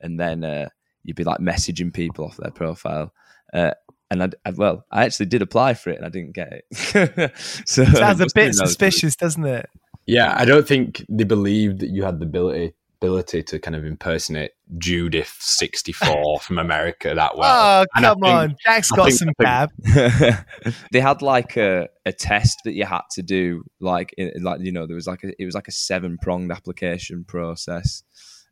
and 0.00 0.18
then 0.18 0.44
uh, 0.44 0.68
you'd 1.04 1.16
be 1.16 1.24
like 1.24 1.40
messaging 1.40 1.92
people 1.92 2.24
off 2.24 2.36
their 2.36 2.50
profile. 2.50 3.12
Uh, 3.52 3.72
and 4.10 4.22
I, 4.22 4.28
I, 4.44 4.50
well, 4.50 4.84
I 4.90 5.04
actually 5.04 5.26
did 5.26 5.42
apply 5.42 5.74
for 5.74 5.90
it 5.90 5.96
and 5.96 6.04
I 6.04 6.08
didn't 6.08 6.34
get 6.34 6.52
it. 6.52 7.32
so 7.66 7.84
sounds 7.84 8.20
a 8.20 8.26
bit 8.34 8.54
suspicious, 8.54 9.16
doesn't 9.16 9.44
it? 9.44 9.68
Yeah, 10.06 10.34
I 10.36 10.44
don't 10.44 10.66
think 10.66 11.04
they 11.08 11.24
believed 11.24 11.80
that 11.80 11.90
you 11.90 12.02
had 12.02 12.18
the 12.18 12.26
ability 12.26 12.74
ability 13.00 13.42
to 13.42 13.58
kind 13.58 13.74
of 13.74 13.84
impersonate 13.84 14.52
Judith 14.76 15.34
sixty 15.40 15.92
four 15.92 16.38
from 16.40 16.58
America 16.58 17.14
that 17.14 17.36
well. 17.36 17.82
Oh 17.82 17.86
and 17.94 18.04
come 18.04 18.20
think, 18.20 18.34
on, 18.34 18.56
Jack's 18.62 18.90
got 18.90 19.12
some 19.12 19.30
cab. 19.40 19.70
they 20.92 21.00
had 21.00 21.22
like 21.22 21.56
a, 21.56 21.88
a 22.04 22.12
test 22.12 22.58
that 22.64 22.72
you 22.72 22.84
had 22.84 23.02
to 23.12 23.22
do, 23.22 23.62
like 23.78 24.12
in, 24.18 24.32
like 24.42 24.60
you 24.60 24.72
know 24.72 24.86
there 24.86 24.96
was 24.96 25.06
like 25.06 25.22
a, 25.22 25.30
it 25.40 25.44
was 25.44 25.54
like 25.54 25.68
a 25.68 25.72
seven 25.72 26.18
pronged 26.20 26.50
application 26.50 27.24
process, 27.24 28.02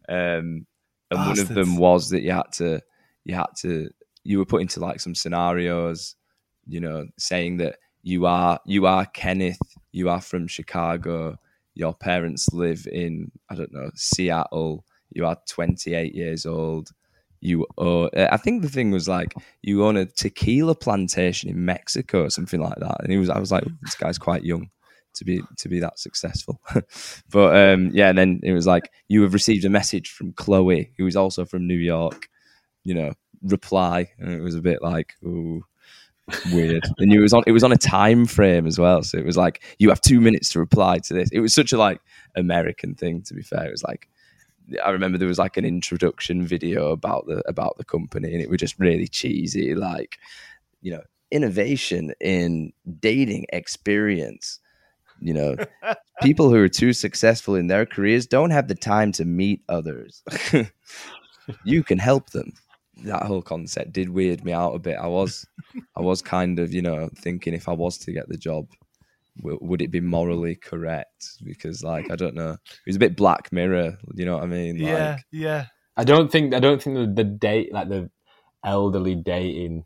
um, 0.08 0.66
and 1.10 1.18
Bastards. 1.18 1.38
one 1.38 1.48
of 1.48 1.54
them 1.54 1.76
was 1.76 2.10
that 2.10 2.22
you 2.22 2.32
had 2.32 2.52
to 2.54 2.80
you 3.24 3.34
had 3.34 3.46
to 3.60 3.90
you 4.24 4.38
were 4.38 4.46
put 4.46 4.60
into 4.60 4.80
like 4.80 5.00
some 5.00 5.14
scenarios, 5.14 6.14
you 6.66 6.80
know, 6.80 7.06
saying 7.18 7.58
that 7.58 7.76
you 8.02 8.26
are 8.26 8.60
you 8.66 8.86
are 8.86 9.06
Kenneth, 9.06 9.58
you 9.92 10.08
are 10.08 10.20
from 10.20 10.46
Chicago, 10.46 11.36
your 11.74 11.94
parents 11.94 12.48
live 12.52 12.86
in 12.90 13.30
I 13.48 13.54
don't 13.54 13.72
know 13.72 13.90
Seattle, 13.94 14.84
you 15.10 15.26
are 15.26 15.36
28 15.48 16.14
years 16.14 16.46
old, 16.46 16.90
you 17.40 17.66
own. 17.78 18.10
I 18.14 18.36
think 18.36 18.62
the 18.62 18.68
thing 18.68 18.90
was 18.90 19.08
like 19.08 19.34
you 19.62 19.84
own 19.84 19.96
a 19.96 20.06
tequila 20.06 20.74
plantation 20.74 21.48
in 21.48 21.64
Mexico 21.64 22.24
or 22.24 22.30
something 22.30 22.60
like 22.60 22.78
that, 22.78 23.02
and 23.02 23.12
he 23.12 23.18
was 23.18 23.30
I 23.30 23.38
was 23.38 23.52
like 23.52 23.64
this 23.82 23.94
guy's 23.94 24.18
quite 24.18 24.44
young 24.44 24.68
to 25.18 25.24
be 25.24 25.42
to 25.58 25.68
be 25.68 25.80
that 25.80 25.98
successful. 25.98 26.60
but 27.30 27.56
um, 27.56 27.90
yeah, 27.92 28.08
and 28.08 28.18
then 28.18 28.40
it 28.42 28.52
was 28.52 28.66
like 28.66 28.90
you 29.08 29.22
have 29.22 29.34
received 29.34 29.64
a 29.64 29.70
message 29.70 30.10
from 30.10 30.32
Chloe, 30.32 30.92
who 30.96 31.06
is 31.06 31.16
also 31.16 31.44
from 31.44 31.66
New 31.66 31.74
York. 31.74 32.28
You 32.84 32.94
know, 32.94 33.12
reply, 33.42 34.10
and 34.18 34.32
it 34.32 34.40
was 34.40 34.54
a 34.54 34.62
bit 34.62 34.80
like, 34.80 35.14
ooh, 35.22 35.64
weird. 36.52 36.84
and 36.98 37.12
it 37.12 37.20
was 37.20 37.32
on 37.32 37.42
it 37.46 37.52
was 37.52 37.64
on 37.64 37.72
a 37.72 37.76
time 37.76 38.26
frame 38.26 38.66
as 38.66 38.78
well, 38.78 39.02
so 39.02 39.18
it 39.18 39.26
was 39.26 39.36
like 39.36 39.62
you 39.78 39.88
have 39.88 40.00
two 40.00 40.20
minutes 40.20 40.48
to 40.50 40.58
reply 40.58 40.98
to 40.98 41.14
this. 41.14 41.30
It 41.32 41.40
was 41.40 41.54
such 41.54 41.72
a 41.72 41.78
like 41.78 42.00
American 42.36 42.94
thing. 42.94 43.22
To 43.22 43.34
be 43.34 43.42
fair, 43.42 43.66
it 43.66 43.70
was 43.70 43.82
like 43.82 44.08
I 44.84 44.90
remember 44.90 45.18
there 45.18 45.28
was 45.28 45.38
like 45.38 45.56
an 45.56 45.64
introduction 45.64 46.46
video 46.46 46.90
about 46.90 47.26
the 47.26 47.42
about 47.48 47.76
the 47.78 47.84
company, 47.84 48.32
and 48.32 48.42
it 48.42 48.50
was 48.50 48.58
just 48.58 48.78
really 48.78 49.08
cheesy, 49.08 49.74
like 49.74 50.18
you 50.80 50.92
know, 50.92 51.02
innovation 51.30 52.12
in 52.20 52.72
dating 53.00 53.46
experience. 53.50 54.60
You 55.20 55.34
know, 55.34 55.56
people 56.22 56.50
who 56.50 56.56
are 56.56 56.68
too 56.68 56.92
successful 56.92 57.54
in 57.54 57.66
their 57.66 57.86
careers 57.86 58.26
don't 58.26 58.50
have 58.50 58.68
the 58.68 58.74
time 58.74 59.12
to 59.12 59.24
meet 59.24 59.62
others. 59.68 60.22
you 61.64 61.82
can 61.82 61.98
help 61.98 62.30
them 62.30 62.52
that 63.04 63.24
whole 63.24 63.42
concept 63.42 63.92
did 63.92 64.08
weird 64.08 64.44
me 64.44 64.52
out 64.52 64.74
a 64.74 64.78
bit. 64.78 64.96
I 64.96 65.06
was, 65.06 65.46
I 65.96 66.00
was 66.00 66.22
kind 66.22 66.58
of, 66.58 66.72
you 66.72 66.82
know, 66.82 67.08
thinking 67.16 67.54
if 67.54 67.68
I 67.68 67.72
was 67.72 67.98
to 67.98 68.12
get 68.12 68.28
the 68.28 68.36
job, 68.36 68.66
w- 69.38 69.58
would 69.60 69.82
it 69.82 69.90
be 69.90 70.00
morally 70.00 70.54
correct? 70.54 71.38
Because, 71.44 71.82
like, 71.82 72.10
I 72.10 72.16
don't 72.16 72.34
know, 72.34 72.52
it 72.52 72.86
was 72.86 72.96
a 72.96 73.00
bit 73.00 73.16
Black 73.16 73.52
Mirror. 73.52 73.98
You 74.14 74.24
know 74.24 74.34
what 74.34 74.44
I 74.44 74.46
mean? 74.46 74.76
Yeah, 74.76 75.10
like, 75.10 75.24
yeah. 75.30 75.66
I 75.96 76.04
don't 76.04 76.30
think 76.30 76.54
I 76.54 76.60
don't 76.60 76.80
think 76.80 76.96
the, 76.96 77.06
the 77.06 77.24
date 77.24 77.72
like 77.72 77.88
the 77.88 78.08
elderly 78.64 79.16
dating 79.16 79.84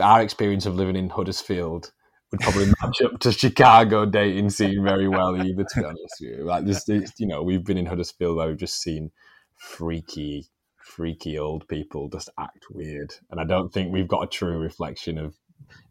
our 0.00 0.22
experience 0.22 0.64
of 0.64 0.74
living 0.74 0.96
in 0.96 1.10
Huddersfield 1.10 1.92
would 2.30 2.40
probably 2.40 2.66
match 2.82 3.00
up 3.02 3.20
to 3.20 3.32
Chicago 3.32 4.04
dating 4.04 4.50
scene 4.50 4.82
very 4.84 5.08
well 5.08 5.36
either. 5.36 5.64
To 5.64 5.80
be 5.80 5.84
honest 5.84 6.16
with 6.20 6.38
you, 6.38 6.44
like 6.44 6.64
this, 6.64 6.88
you 6.88 7.26
know, 7.26 7.42
we've 7.42 7.64
been 7.64 7.78
in 7.78 7.86
Huddersfield 7.86 8.36
where 8.36 8.48
we've 8.48 8.56
just 8.56 8.80
seen 8.80 9.10
freaky 9.56 10.48
freaky 10.86 11.36
old 11.36 11.66
people 11.68 12.08
just 12.08 12.30
act 12.38 12.66
weird. 12.70 13.12
And 13.30 13.40
I 13.40 13.44
don't 13.44 13.72
think 13.72 13.92
we've 13.92 14.08
got 14.08 14.22
a 14.22 14.28
true 14.28 14.58
reflection 14.58 15.18
of, 15.18 15.34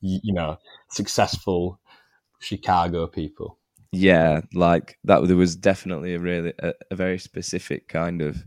you 0.02 0.34
know, 0.34 0.58
successful 0.90 1.80
Chicago 2.40 3.06
people. 3.08 3.60
Yeah, 3.92 4.42
like 4.54 4.98
that. 5.04 5.28
There 5.28 5.38
was 5.38 5.56
definitely 5.56 6.16
a 6.16 6.20
really 6.20 6.54
a, 6.60 6.74
a 6.92 6.96
very 6.96 7.20
specific 7.20 7.88
kind 7.88 8.22
of 8.22 8.46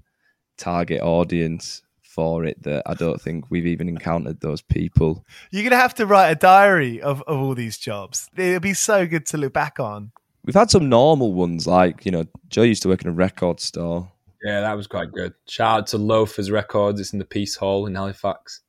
target 0.56 1.00
audience 1.00 1.82
for 2.18 2.44
it 2.44 2.60
that 2.64 2.82
I 2.84 2.94
don't 2.94 3.22
think 3.22 3.44
we've 3.48 3.64
even 3.64 3.88
encountered 3.88 4.40
those 4.40 4.60
people. 4.60 5.24
You're 5.52 5.62
gonna 5.62 5.80
have 5.80 5.94
to 5.94 6.04
write 6.04 6.30
a 6.30 6.34
diary 6.34 7.00
of, 7.00 7.22
of 7.28 7.38
all 7.38 7.54
these 7.54 7.78
jobs. 7.78 8.28
It'll 8.36 8.58
be 8.58 8.74
so 8.74 9.06
good 9.06 9.24
to 9.26 9.36
look 9.36 9.52
back 9.52 9.78
on. 9.78 10.10
We've 10.44 10.56
had 10.56 10.68
some 10.68 10.88
normal 10.88 11.32
ones, 11.32 11.68
like 11.68 12.04
you 12.04 12.10
know, 12.10 12.24
Joe 12.48 12.62
used 12.62 12.82
to 12.82 12.88
work 12.88 13.02
in 13.02 13.08
a 13.08 13.12
record 13.12 13.60
store. 13.60 14.10
Yeah, 14.42 14.62
that 14.62 14.76
was 14.76 14.88
quite 14.88 15.12
good. 15.12 15.32
Shout 15.46 15.78
out 15.78 15.86
to 15.88 15.98
Loafers 15.98 16.50
Records. 16.50 16.98
It's 16.98 17.12
in 17.12 17.20
the 17.20 17.24
Piece 17.24 17.54
Hall 17.54 17.86
in 17.86 17.94
Halifax. 17.94 18.62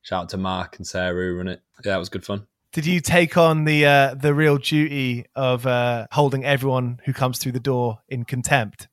Shout 0.00 0.22
out 0.22 0.28
to 0.30 0.38
Mark 0.38 0.78
and 0.78 0.86
Sarah 0.86 1.12
who 1.12 1.36
run 1.36 1.48
it. 1.48 1.60
Yeah, 1.84 1.92
that 1.92 1.98
was 1.98 2.08
good 2.08 2.24
fun. 2.24 2.46
Did 2.72 2.86
you 2.86 3.00
take 3.00 3.36
on 3.36 3.64
the 3.64 3.84
uh, 3.84 4.14
the 4.14 4.32
real 4.32 4.56
duty 4.56 5.26
of 5.36 5.66
uh, 5.66 6.06
holding 6.10 6.42
everyone 6.46 7.02
who 7.04 7.12
comes 7.12 7.36
through 7.38 7.52
the 7.52 7.60
door 7.60 7.98
in 8.08 8.24
contempt? 8.24 8.88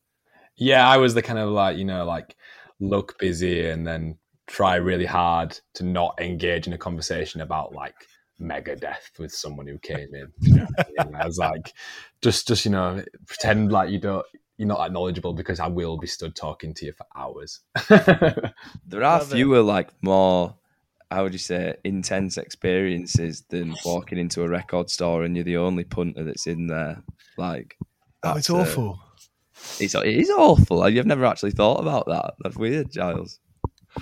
Yeah, 0.57 0.85
I 0.85 0.97
was 0.97 1.13
the 1.13 1.21
kind 1.21 1.39
of 1.39 1.49
like 1.49 1.77
you 1.77 1.85
know 1.85 2.03
like 2.03 2.35
look 2.79 3.17
busy 3.19 3.67
and 3.67 3.85
then 3.85 4.17
try 4.47 4.75
really 4.75 5.05
hard 5.05 5.59
to 5.73 5.83
not 5.83 6.19
engage 6.19 6.67
in 6.67 6.73
a 6.73 6.77
conversation 6.77 7.41
about 7.41 7.73
like 7.73 7.95
Megadeth 8.39 9.17
with 9.17 9.31
someone 9.31 9.67
who 9.67 9.77
came 9.79 10.13
in. 10.13 10.31
You 10.97 11.05
know, 11.11 11.19
I 11.19 11.25
was 11.25 11.37
like, 11.37 11.73
just 12.21 12.47
just 12.47 12.65
you 12.65 12.71
know, 12.71 13.03
pretend 13.27 13.71
like 13.71 13.89
you 13.89 13.99
don't 13.99 14.25
you're 14.57 14.67
not 14.67 14.79
that 14.79 14.93
knowledgeable 14.93 15.33
because 15.33 15.59
I 15.59 15.67
will 15.67 15.97
be 15.97 16.07
stood 16.07 16.35
talking 16.35 16.73
to 16.75 16.85
you 16.85 16.93
for 16.93 17.05
hours. 17.15 17.59
there 17.89 19.03
are 19.03 19.19
fewer 19.21 19.61
like 19.61 19.89
more 20.01 20.55
how 21.11 21.23
would 21.23 21.33
you 21.33 21.39
say 21.39 21.75
intense 21.83 22.37
experiences 22.37 23.43
than 23.49 23.75
walking 23.85 24.17
into 24.17 24.41
a 24.41 24.49
record 24.49 24.89
store 24.89 25.23
and 25.23 25.35
you're 25.35 25.45
the 25.45 25.57
only 25.57 25.83
punter 25.83 26.23
that's 26.23 26.47
in 26.47 26.67
there. 26.67 27.03
Like 27.37 27.77
Oh, 28.25 28.33
that's, 28.33 28.39
it's 28.39 28.49
uh, 28.49 28.57
awful. 28.57 28.99
It's 29.79 29.95
it 29.95 30.05
is 30.05 30.29
awful. 30.29 30.87
You've 30.89 31.05
never 31.05 31.25
actually 31.25 31.51
thought 31.51 31.79
about 31.79 32.07
that. 32.07 32.35
That's 32.41 32.57
weird, 32.57 32.91
Giles. 32.91 33.39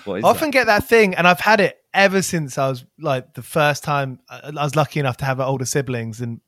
I 0.08 0.22
often 0.22 0.48
that? 0.48 0.52
get 0.52 0.66
that 0.68 0.88
thing, 0.88 1.14
and 1.16 1.28
I've 1.28 1.40
had 1.40 1.60
it 1.60 1.78
ever 1.94 2.22
since 2.22 2.58
I 2.58 2.70
was 2.70 2.86
like 3.00 3.34
the 3.34 3.44
first 3.44 3.84
time 3.84 4.20
I 4.30 4.52
I 4.58 4.64
was 4.64 4.76
lucky 4.76 5.00
enough 5.00 5.18
to 5.18 5.26
have 5.26 5.40
older 5.40 5.66
siblings 5.66 6.22
and 6.22 6.42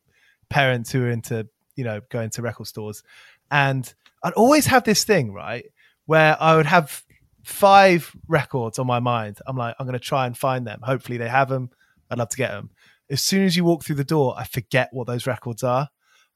parents 0.50 0.92
who 0.92 1.04
are 1.04 1.10
into 1.10 1.48
you 1.76 1.84
know 1.84 2.02
going 2.10 2.30
to 2.32 2.42
record 2.42 2.68
stores, 2.68 3.04
and 3.52 3.92
I'd 4.24 4.34
always 4.34 4.66
have 4.68 4.84
this 4.84 5.04
thing 5.04 5.34
right 5.34 5.66
where 6.06 6.38
I 6.42 6.56
would 6.56 6.66
have 6.66 7.04
five 7.44 8.12
records 8.28 8.80
on 8.80 8.88
my 8.88 9.00
mind. 9.00 9.40
I'm 9.46 9.56
like, 9.56 9.76
I'm 9.80 9.86
going 9.86 9.94
to 9.94 10.00
try 10.00 10.26
and 10.26 10.38
find 10.38 10.66
them. 10.66 10.80
Hopefully, 10.84 11.18
they 11.18 11.30
have 11.30 11.50
them. 11.50 11.70
I'd 12.10 12.18
love 12.18 12.30
to 12.30 12.38
get 12.38 12.52
them. 12.52 12.72
As 13.10 13.22
soon 13.22 13.44
as 13.44 13.56
you 13.56 13.64
walk 13.64 13.84
through 13.84 13.98
the 13.98 14.04
door, 14.04 14.34
I 14.38 14.46
forget 14.46 14.90
what 14.92 15.06
those 15.08 15.28
records 15.28 15.64
are, 15.64 15.90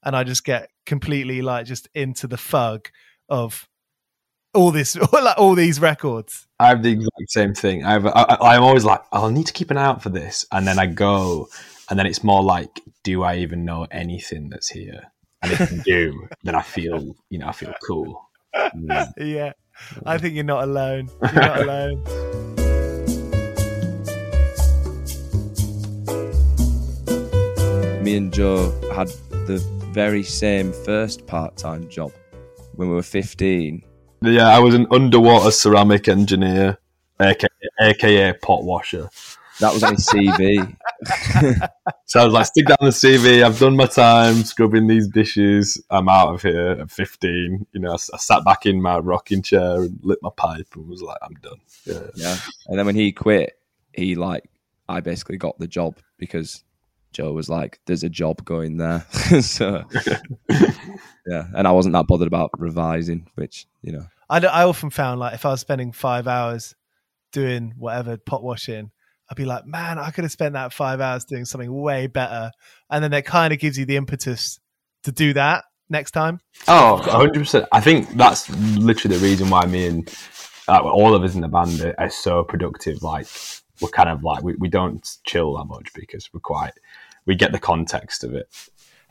and 0.03 0.15
I 0.15 0.23
just 0.23 0.43
get 0.43 0.69
completely 0.85 1.41
like 1.41 1.65
just 1.65 1.87
into 1.93 2.27
the 2.27 2.37
fug 2.37 2.89
of 3.27 3.67
all 4.53 4.71
this, 4.71 4.95
like 5.13 5.37
all 5.37 5.55
these 5.55 5.79
records. 5.79 6.47
I 6.59 6.67
have 6.69 6.83
the 6.83 6.91
exact 6.91 7.29
same 7.29 7.53
thing. 7.53 7.85
I've, 7.85 8.05
I, 8.05 8.09
I- 8.11 8.55
I'm 8.55 8.63
always 8.63 8.85
like, 8.85 9.01
I'll 9.11 9.29
need 9.31 9.47
to 9.47 9.53
keep 9.53 9.71
an 9.71 9.77
eye 9.77 9.85
out 9.85 10.01
for 10.03 10.09
this, 10.09 10.45
and 10.51 10.67
then 10.67 10.79
I 10.79 10.85
go, 10.87 11.47
and 11.89 11.97
then 11.99 12.05
it's 12.05 12.23
more 12.23 12.43
like, 12.43 12.81
do 13.03 13.23
I 13.23 13.37
even 13.37 13.65
know 13.65 13.87
anything 13.91 14.49
that's 14.49 14.69
here? 14.69 15.03
And 15.41 15.51
if 15.53 15.61
I 15.61 15.75
do, 15.83 16.27
then 16.43 16.55
I 16.55 16.61
feel, 16.61 17.15
you 17.29 17.39
know, 17.39 17.47
I 17.47 17.51
feel 17.53 17.73
cool. 17.85 18.29
Mm. 18.55 19.13
Yeah. 19.17 19.53
I 20.05 20.17
think 20.17 20.35
you're 20.35 20.43
not 20.43 20.63
alone. 20.63 21.09
You're 21.21 21.33
not 21.41 21.61
alone. 21.61 22.03
me 28.03 28.15
and 28.15 28.33
Joe 28.33 28.71
had 28.95 29.07
the 29.47 29.59
very 29.91 30.23
same 30.23 30.71
first 30.71 31.25
part-time 31.25 31.89
job 31.89 32.11
when 32.75 32.89
we 32.89 32.95
were 32.95 33.03
15. 33.03 33.83
Yeah, 34.21 34.47
I 34.47 34.59
was 34.59 34.75
an 34.75 34.87
underwater 34.91 35.51
ceramic 35.51 36.07
engineer, 36.07 36.77
aka, 37.19 37.49
AKA 37.81 38.33
pot 38.41 38.63
washer. 38.63 39.09
That 39.59 39.73
was 39.73 39.81
my 39.81 39.93
CV. 39.93 40.75
So 42.05 42.19
I 42.19 42.25
was 42.25 42.33
like, 42.33 42.45
stick 42.47 42.67
on 42.71 42.77
the 42.81 42.89
CV. 42.89 43.43
I've 43.43 43.59
done 43.59 43.75
my 43.75 43.85
time 43.85 44.37
scrubbing 44.37 44.87
these 44.87 45.07
dishes. 45.07 45.79
I'm 45.91 46.09
out 46.09 46.33
of 46.33 46.41
here 46.41 46.71
at 46.71 46.89
15. 46.89 47.67
You 47.71 47.79
know, 47.79 47.93
I 47.93 47.97
sat 47.97 48.43
back 48.43 48.65
in 48.65 48.81
my 48.81 48.97
rocking 48.97 49.43
chair 49.43 49.83
and 49.83 49.99
lit 50.01 50.17
my 50.23 50.31
pipe 50.35 50.65
and 50.73 50.87
was 50.87 51.03
like, 51.03 51.19
I'm 51.21 51.35
done. 51.35 51.59
Yeah. 51.85 52.07
yeah. 52.15 52.37
And 52.65 52.79
then 52.79 52.87
when 52.87 52.95
he 52.95 53.11
quit, 53.11 53.59
he 53.93 54.15
like 54.15 54.43
I 54.87 55.01
basically 55.01 55.37
got 55.37 55.59
the 55.59 55.67
job 55.67 55.97
because 56.17 56.63
Joe 57.11 57.33
was 57.33 57.49
like, 57.49 57.79
"There's 57.85 58.03
a 58.03 58.09
job 58.09 58.43
going 58.45 58.77
there." 58.77 59.05
so 59.41 59.83
yeah, 60.49 61.47
and 61.55 61.67
I 61.67 61.71
wasn't 61.71 61.93
that 61.93 62.07
bothered 62.07 62.27
about 62.27 62.51
revising, 62.57 63.27
which 63.35 63.67
you 63.81 63.93
know. 63.93 64.05
I, 64.29 64.39
I 64.39 64.63
often 64.63 64.89
found 64.89 65.19
like 65.19 65.33
if 65.33 65.45
I 65.45 65.49
was 65.49 65.61
spending 65.61 65.91
five 65.91 66.27
hours 66.27 66.75
doing 67.31 67.73
whatever 67.77 68.17
pot 68.17 68.43
washing, 68.43 68.91
I'd 69.29 69.37
be 69.37 69.45
like, 69.45 69.65
man, 69.65 69.99
I 69.99 70.09
could 70.11 70.23
have 70.23 70.31
spent 70.31 70.53
that 70.53 70.73
five 70.73 71.01
hours 71.01 71.25
doing 71.25 71.45
something 71.45 71.71
way 71.71 72.07
better. 72.07 72.51
And 72.89 73.03
then 73.03 73.11
that 73.11 73.25
kind 73.25 73.53
of 73.53 73.59
gives 73.59 73.77
you 73.77 73.85
the 73.85 73.95
impetus 73.95 74.59
to 75.03 75.11
do 75.11 75.33
that 75.33 75.65
next 75.89 76.11
time. 76.11 76.39
Oh, 76.67 77.01
100%. 77.03 77.67
I 77.71 77.79
think 77.79 78.09
that's 78.11 78.49
literally 78.77 79.17
the 79.17 79.23
reason 79.23 79.49
why 79.49 79.65
me 79.65 79.87
and 79.87 80.15
uh, 80.67 80.81
all 80.81 81.13
of 81.13 81.23
us 81.23 81.35
in 81.35 81.41
the 81.41 81.47
band 81.47 81.81
are, 81.81 81.95
are 81.99 82.09
so 82.09 82.43
productive. 82.43 83.03
Like, 83.03 83.27
we're 83.81 83.89
kind 83.89 84.09
of 84.09 84.23
like, 84.23 84.43
we, 84.43 84.55
we 84.55 84.69
don't 84.69 85.17
chill 85.25 85.57
that 85.57 85.65
much 85.65 85.93
because 85.93 86.29
we're 86.33 86.39
quite, 86.39 86.73
we 87.25 87.35
get 87.35 87.51
the 87.51 87.59
context 87.59 88.23
of 88.23 88.33
it. 88.33 88.49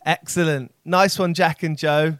Excellent. 0.04 0.74
Nice 0.84 1.18
one, 1.18 1.34
Jack 1.34 1.62
and 1.62 1.76
Joe. 1.76 2.18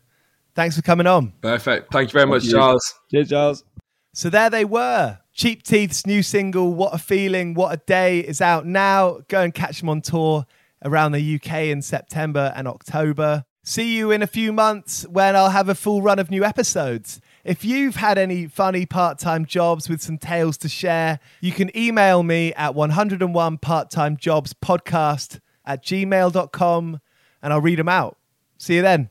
Thanks 0.55 0.77
for 0.77 0.83
coming 0.83 1.07
on. 1.07 1.33
Perfect. 1.41 1.93
Thank 1.93 2.09
you 2.09 2.13
very 2.13 2.27
much, 2.27 2.45
you. 2.45 2.53
Charles. 2.53 2.95
Cheers, 3.11 3.29
Charles. 3.29 3.65
So 4.13 4.29
there 4.29 4.51
they 4.51 4.65
were. 4.65 5.19
Cheap 5.33 5.63
Teeth's 5.63 6.05
new 6.05 6.23
single, 6.23 6.75
What 6.75 6.93
a 6.93 6.99
Feeling, 6.99 7.55
What 7.55 7.73
a 7.73 7.77
Day, 7.87 8.19
is 8.19 8.41
out 8.41 8.67
now. 8.67 9.21
Go 9.29 9.41
and 9.41 9.55
catch 9.55 9.79
them 9.79 9.89
on 9.89 10.01
tour 10.01 10.47
around 10.85 11.13
the 11.13 11.37
UK 11.37 11.67
in 11.67 11.83
September 11.83 12.53
and 12.57 12.67
October. 12.67 13.45
See 13.63 13.97
you 13.97 14.11
in 14.11 14.23
a 14.23 14.27
few 14.27 14.53
months 14.53 15.07
when 15.07 15.37
I'll 15.37 15.51
have 15.51 15.69
a 15.69 15.75
full 15.75 16.03
run 16.03 16.19
of 16.19 16.31
new 16.31 16.45
episodes. 16.45 17.21
If 17.45 17.65
you've 17.65 17.97
had 17.97 18.19
any 18.19 18.47
funny 18.47 18.87
part 18.87 19.19
time 19.19 19.47
jobs 19.47 19.89
with 19.89 20.03
some 20.03 20.19
tales 20.19 20.57
to 20.59 20.69
share, 20.69 21.21
you 21.41 21.53
can 21.53 21.77
email 21.77 22.23
me 22.23 22.53
at 22.55 22.75
101 22.75 23.59
part 23.59 23.91
time 23.91 24.17
jobs 24.17 24.55
podcast 24.55 25.41
at 25.65 25.85
gmail.com 25.85 27.01
and 27.43 27.53
I'll 27.53 27.61
read 27.61 27.79
them 27.79 27.89
out. 27.89 28.19
See 28.59 28.77
you 28.77 28.83
then. 28.83 29.11